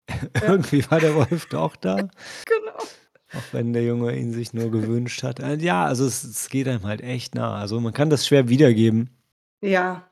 [0.42, 0.58] Ja.
[0.58, 2.12] irgendwie war der Wolf doch da.“
[2.46, 2.98] Genau.
[3.34, 5.40] Auch wenn der Junge ihn sich nur gewünscht hat.
[5.42, 7.56] Äh, ja, also es es geht einem halt echt nah.
[7.60, 9.10] Also, man kann das schwer wiedergeben
[9.64, 10.10] Ja.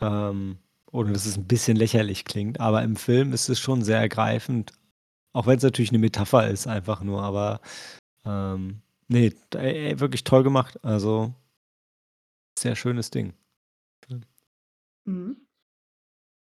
[0.00, 0.58] ähm,
[0.92, 4.72] ohne dass es 'n bisschen lächerlich klingt, aber im Film ist es schon sehr ergreifend,
[5.32, 7.60] auch wenn's natürlich 'ne Metapher ist einfach nur, aber,
[8.26, 10.82] ähm, ne, d ey, wirklich toll gemacht.
[10.84, 11.34] Also
[12.58, 13.32] sehr schönes Ding.
[15.06, 15.36] Mhm.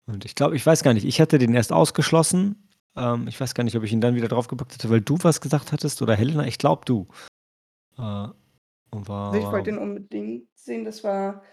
[0.07, 2.67] Und ich glaube ich weiß gar nicht, ich hatte den erst ausgeschlossen.
[2.95, 5.41] Ähm, ich weiß gar nicht, ob ich ihn dann wieder draufgepackt hätte, weil du was
[5.41, 7.07] gesagt hattest oder Helena, ich glaube du.
[7.97, 8.27] Äh,
[8.91, 10.86] und Also, ich wollte war den unbedingt sehen.
[10.86, 11.43] Das war,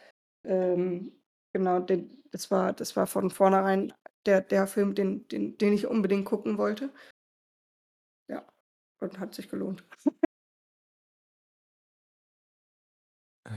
[0.45, 1.13] ähm
[1.53, 3.93] genau, den das war das war von vornherein
[4.27, 6.93] der der Film, den den den ich unbedingt gucken wollte.
[9.03, 9.85] Ja, und hat sich gelohnt.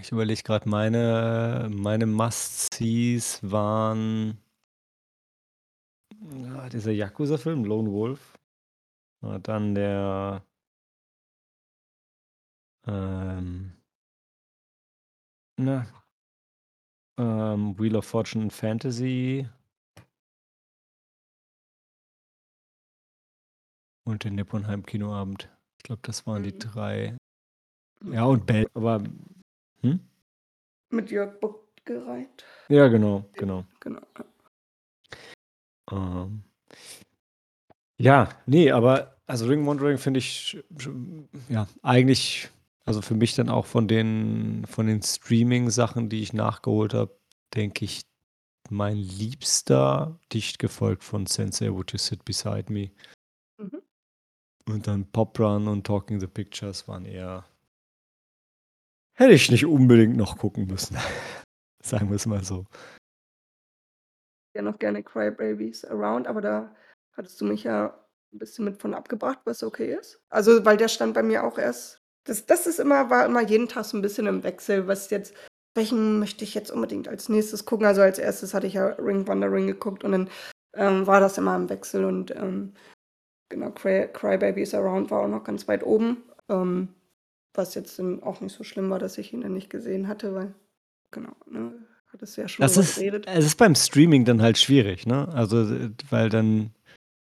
[0.01, 4.39] Ich überlege grad, meine meine Must-Sees waren
[6.57, 8.37] ah, dieser Yakuza-Film, Lone Wolf.
[9.21, 10.43] Dann der
[12.87, 13.73] ähm
[15.57, 15.85] na
[17.17, 19.47] ähm, Wheel of Fortune Fantasy
[24.05, 25.49] und der Nipponheim-Kinoabend.
[25.77, 26.59] Ich glaube, das waren die Mhm.
[26.59, 27.17] 3.
[28.01, 28.13] Mhm.
[28.13, 29.03] Ja, und Bell, aber
[29.81, 29.99] hm?
[30.89, 32.45] Mit Jörg Buttgereit.
[32.69, 33.65] Ja, genau, Den genau.
[33.79, 34.25] genau, ja.
[35.91, 36.43] Ähm.
[37.97, 40.61] Ja, ne, aber also Ring Wandering finde ich
[41.49, 42.49] ja, eigentlich
[42.85, 47.17] also für mich dann auch von den von den Streaming-Sachen, die ich nachgeholt habe,
[47.55, 48.01] denke ich,
[48.69, 52.91] mein Liebster, dicht gefolgt von Sensei, Would You Sit Beside Me?
[54.67, 57.45] Und dann Pop Run und Talking the Pictures waren eher
[59.17, 60.97] hätte ich nicht unbedingt noch gucken müssen.
[61.83, 62.65] Sagen wir's mal so.
[64.55, 66.73] Ja, noch gerne Cry-Babies Around, aber da
[67.17, 67.87] hattest du mich ja
[68.33, 70.21] 'n bisschen mit von abgebracht, was okay ist.
[70.29, 73.67] Also, weil der stand bei mir auch erst das das ist immer war immer jeden
[73.67, 75.33] Tag so 'n bisschen im Wechsel, was jetzt
[75.75, 77.85] welchen möchte ich jetzt unbedingt als Nächstes gucken?
[77.85, 80.29] Also, als Erstes hatte ich ja Ring Wandering geguckt und dann,
[80.73, 82.73] ähm, war das immer im Wechsel und, ähm,
[83.49, 86.17] genau, Cry Cry-Babies Around war auch noch ganz weit oben,
[86.49, 86.89] ähm,
[87.53, 90.33] was jetzt dann auch nicht so schlimm war, dass ich ihn dann nicht gesehen hatte,
[90.35, 90.53] weil
[91.11, 91.73] genau, ne,
[92.11, 93.25] hattest du ja schon Das ist geredet.
[93.27, 95.27] es ist beim Streaming dann halt schwierig, ne?
[95.29, 95.65] Also,
[96.09, 96.71] weil dann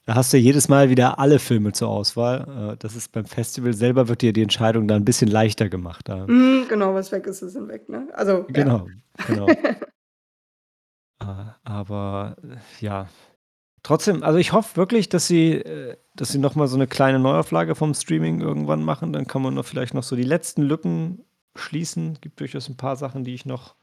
[0.06, 2.72] da hast du jedes Mal wieder alle Filme zur Auswahl.
[2.74, 6.08] Äh, das ist beim Festival selber wird dir die Entscheidung da 'n bisschen leichter gemacht.
[6.10, 8.08] Mhm, genau, was weg ist, ist dann weg, ne?
[8.14, 8.46] Also, ja.
[8.48, 8.88] Genau,
[9.28, 9.48] genau.
[11.22, 11.26] Äh,
[11.64, 12.38] aber,
[12.80, 13.08] ja.
[13.84, 17.20] Trotzdem, also ich hoffe wirklich, dass sie äh, dass sie noch mal so 'ne kleine
[17.20, 19.14] Neuauflage vom Streaming irgendwann machen.
[19.14, 21.24] Dann kann man noch vielleicht noch so die letzten Lücken
[21.56, 22.18] schließen.
[22.22, 23.76] Gibt durchaus 'n paar Sachen, die ich noch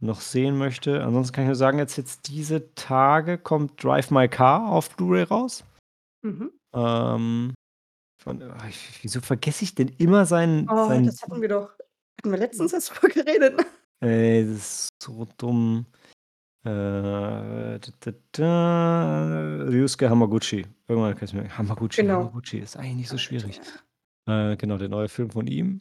[0.00, 1.04] noch sehen möchte.
[1.04, 5.24] Ansonsten kann ich nur sagen, jetzt jetzt diese Tage kommt Drive My Car auf Blu-ray
[5.24, 5.64] raus.
[6.22, 6.52] Mhm.
[6.74, 7.54] Ähm,
[8.22, 11.70] von ah, ich wieso vergesse ich denn immer seinen Oh, seinen das hatten wir doch
[12.20, 13.60] hatten wir letztens erst drüber geredet?
[14.00, 15.86] Ey, das ist so dumm.
[16.64, 20.64] Äh, da, da, da, Ryusuke Hamaguchi.
[20.86, 22.20] Irgendwann kann ich's mir Hamaguchi, Genau.
[22.20, 23.60] Hamaguchi, ist eigentlich nicht so schwierig.
[24.28, 25.80] Äh, genau, der neue Film von ihm.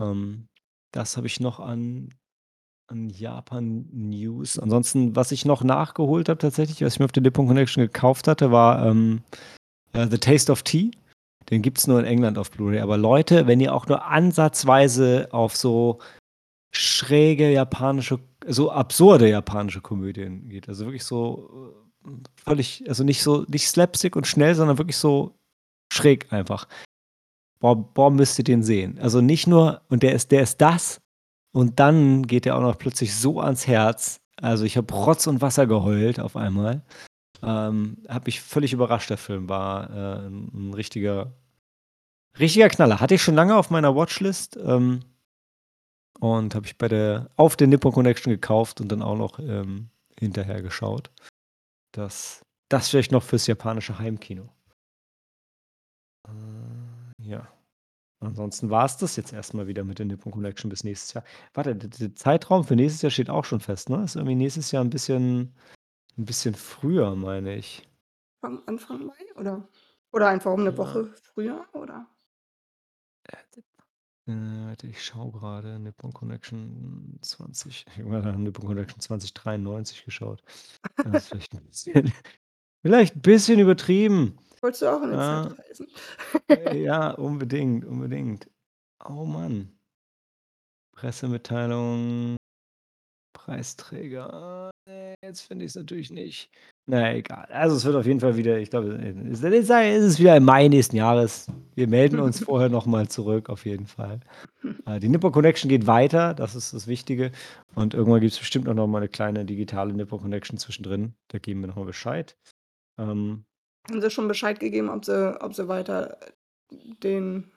[0.00, 0.48] Ähm,
[0.92, 2.08] das habe ich noch an
[2.88, 4.58] an Japan-News.
[4.58, 8.28] Ansonsten, was ich noch nachgeholt habe tatsächlich, was ich mir auf der Nippon Connection gekauft
[8.28, 9.22] hatte, war, ähm,
[9.92, 10.90] äh, „The Taste of Tea“.
[11.50, 12.80] Den gibt's nur in England auf Blu-ray.
[12.80, 16.00] Aber Leute, wenn ihr auch nur ansatzweise auf so
[16.72, 21.74] schräge japanische so absurde japanische Komödien geht, also wirklich so,
[22.06, 22.10] äh,
[22.44, 25.36] völlig also nicht so nicht Slapstick und schnell, sondern wirklich so
[25.92, 26.68] schräg einfach.
[27.60, 28.98] Boah boah, müsst ihr den sehen.
[29.00, 31.00] Also nicht nur und der ist der ist das
[31.54, 34.20] und dann geht der auch noch plötzlich so ans Herz.
[34.42, 36.82] Also, ich habe Rotz und Wasser geheult auf einmal.
[37.42, 39.48] Ähm, hat mich völlig überrascht, der Film.
[39.50, 41.32] War, äh, 'n 'n richtiger
[42.38, 43.00] richtiger Knaller.
[43.00, 45.00] Hatte ich schon lange auf meiner Watchlist, ähm
[46.22, 49.90] und habe ich bei der auf der Nippon Connection gekauft und dann auch noch, ähm,
[50.20, 51.10] hinterher geschaut.
[51.92, 54.50] Das das vielleicht noch fürs japanische Heimkino.
[56.28, 57.48] Äh, ja.
[58.20, 61.24] Ansonsten war's das jetzt erst mal wieder mit der Nippon Connection bis nächstes Jahr.
[61.54, 64.04] Warte, d d Zeitraum für nächstes Jahr steht auch schon fest, ne?
[64.04, 65.54] Ist irgendwie nächstes Jahr 'n bisschen
[66.18, 67.88] 'n bisschen früher, meine ich.
[68.44, 69.68] Am Anfang Mai oder
[70.10, 70.76] oder einfach um 'ne Ja.
[70.76, 72.08] Woche früher, oder?
[74.32, 80.42] Äh, warte, ich schaue grade, Nippon Connection 20 ich habe mal Nippon Connection 2093 geschaut.
[81.04, 82.12] Das ist vielleicht 'n bisschen
[82.82, 84.38] vielleicht 'n bisschen übertrieben.
[84.60, 85.86] Wolltest du auch in der Äh, Zeit reisen?
[86.50, 88.48] äh, ja, unbedingt, unbedingt.
[89.04, 89.72] Oh Mann.
[90.92, 92.36] Pressemitteilung,
[93.34, 94.70] Preisträger.
[95.22, 96.50] Jetzt finde ich's natürlich nicht.
[96.86, 97.46] Na egal.
[97.50, 100.66] Also, es wird auf jeden Fall wieder ich glaube, äh, ist es wieder im Mai
[100.66, 101.46] nächsten Jahres.
[101.76, 104.20] Wir melden uns vorher noch mal zurück auf jeden Fall.
[104.86, 107.30] Äh, die Nippon Connection geht weiter, das ist das Wichtige.
[107.76, 111.14] Und irgendwann gibt's bestimmt auch noch mal 'ne kleine digitale Nippon Connection zwischendrin.
[111.28, 112.36] Da geben wir noch mal Bescheid.
[112.98, 113.44] Ähm
[113.88, 116.18] Haben sie schon Bescheid gegeben, ob sie ob sie weiter
[117.02, 117.52] den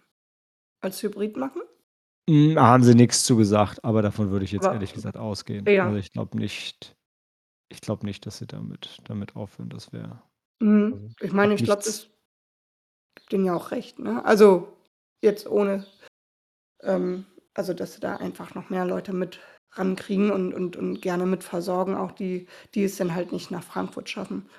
[0.82, 1.62] als Hybrid machen?
[2.30, 5.66] Hm, haben sie nix zu gesagt, aber davon würde ich jetzt Aber ehrlich gesagt ausgehen.
[5.68, 5.96] Also, ja.
[5.96, 6.95] ich glaube nicht
[7.70, 9.70] ich glaube nicht, dass sie damit damit aufhören.
[9.70, 10.22] Das wäre
[10.62, 11.06] Mhm.
[11.06, 12.10] also, Ich meine, ich glaube, das
[13.16, 14.24] gibt denen ja auch recht, ne?
[14.26, 14.68] Also,
[15.22, 15.86] jetzt ohne
[16.84, 19.40] ähm, also, dass sie da einfach noch mehr Leute mit
[19.74, 23.64] rankriegen und und und gerne mit versorgen, auch die die es dann halt nicht nach
[23.64, 24.50] Frankfurt schaffen.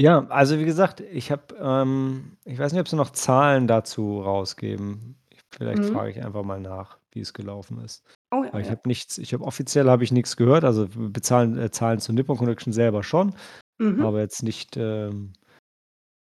[0.00, 4.20] Ja, also, wie gesagt, ich habe, ähm ich weiß nicht, ob sie noch Zahlen dazu
[4.22, 5.16] rausgeben.
[5.52, 5.84] Vielleicht Mhm.
[5.84, 8.02] frage ich einfach mal nach, wie es gelaufen ist.
[8.32, 8.72] Oh ja, Weil ich ja.
[8.72, 12.36] habe nichts ich habe offiziell habe ich nix gehört, also, bezahlen äh, Zahlen zur Nippon
[12.36, 13.34] Connection selber schon,
[13.78, 14.02] Mhm.
[14.04, 15.32] aber jetzt nicht, ähm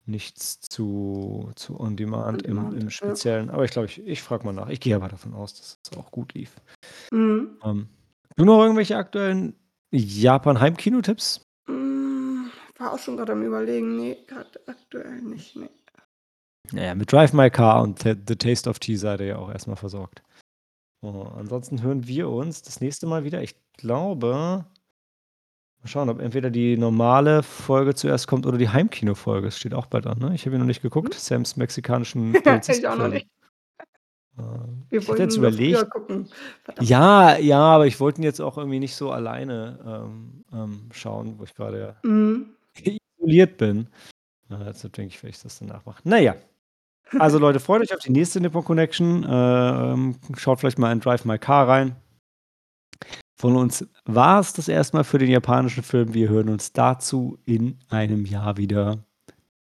[0.08, 2.90] nichts zu zu On On Demand im Demand, im ja.
[2.90, 3.50] Speziellen.
[3.50, 4.68] Aber ich glaube, ich ich frage mal nach.
[4.70, 6.56] Ich gehe aber davon aus, dass es auch gut lief.
[7.12, 7.58] Mhm.
[7.62, 7.88] Ähm,
[8.36, 9.54] du noch irgendwelche aktuellen
[9.90, 11.42] Japan-Heimkino-Tipps?
[11.68, 13.96] Hm, war auch schon grad am Überlegen.
[13.96, 15.68] Ne, grad aktuell nicht, ne.
[16.72, 19.50] Na ja, mit Drive My Car und The Taste of Tea seid ihr ja auch
[19.50, 20.22] erst mal versorgt.
[21.02, 23.42] Äh, ansonsten hören wir uns das nächste Mal wieder.
[23.42, 24.64] Ich glaube
[25.80, 29.46] mal schauen, ob entweder die normale Folge zuerst kommt oder die Heimkino-Folge.
[29.48, 30.34] Es steht auch bald an, ne?
[30.34, 31.18] Ich habe hier noch nicht geguckt, Mhm.
[31.18, 32.32] Sams mexikanischen
[32.68, 33.28] Ich auch noch nicht.
[34.90, 36.28] Wir ich hatte jetzt wollten früher überlegt gucken,
[36.62, 36.88] verdammt.
[36.88, 41.38] ja, ja, aber ich wollte ihn jetzt auch irgendwie nicht so alleine, ähm, ähm, schauen,
[41.38, 42.50] wo ich grade ja Mhm.
[43.18, 43.88] isoliert bin.
[44.48, 46.02] Äh, deshalb denke ich, werde ich das danach machen.
[46.04, 46.36] Na ja.
[47.18, 49.26] Also, Leute, freut euch auf die nächste Nippon Connection.
[49.28, 51.96] Ähm, schaut vielleicht mal in Drive My Car rein.
[53.36, 56.12] Von uns war's das erst mal für den japanischen Film.
[56.12, 58.98] Wir hören uns dazu in einem Jahr wieder.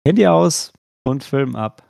[0.07, 0.71] Handy aus
[1.03, 1.83] und Film ab.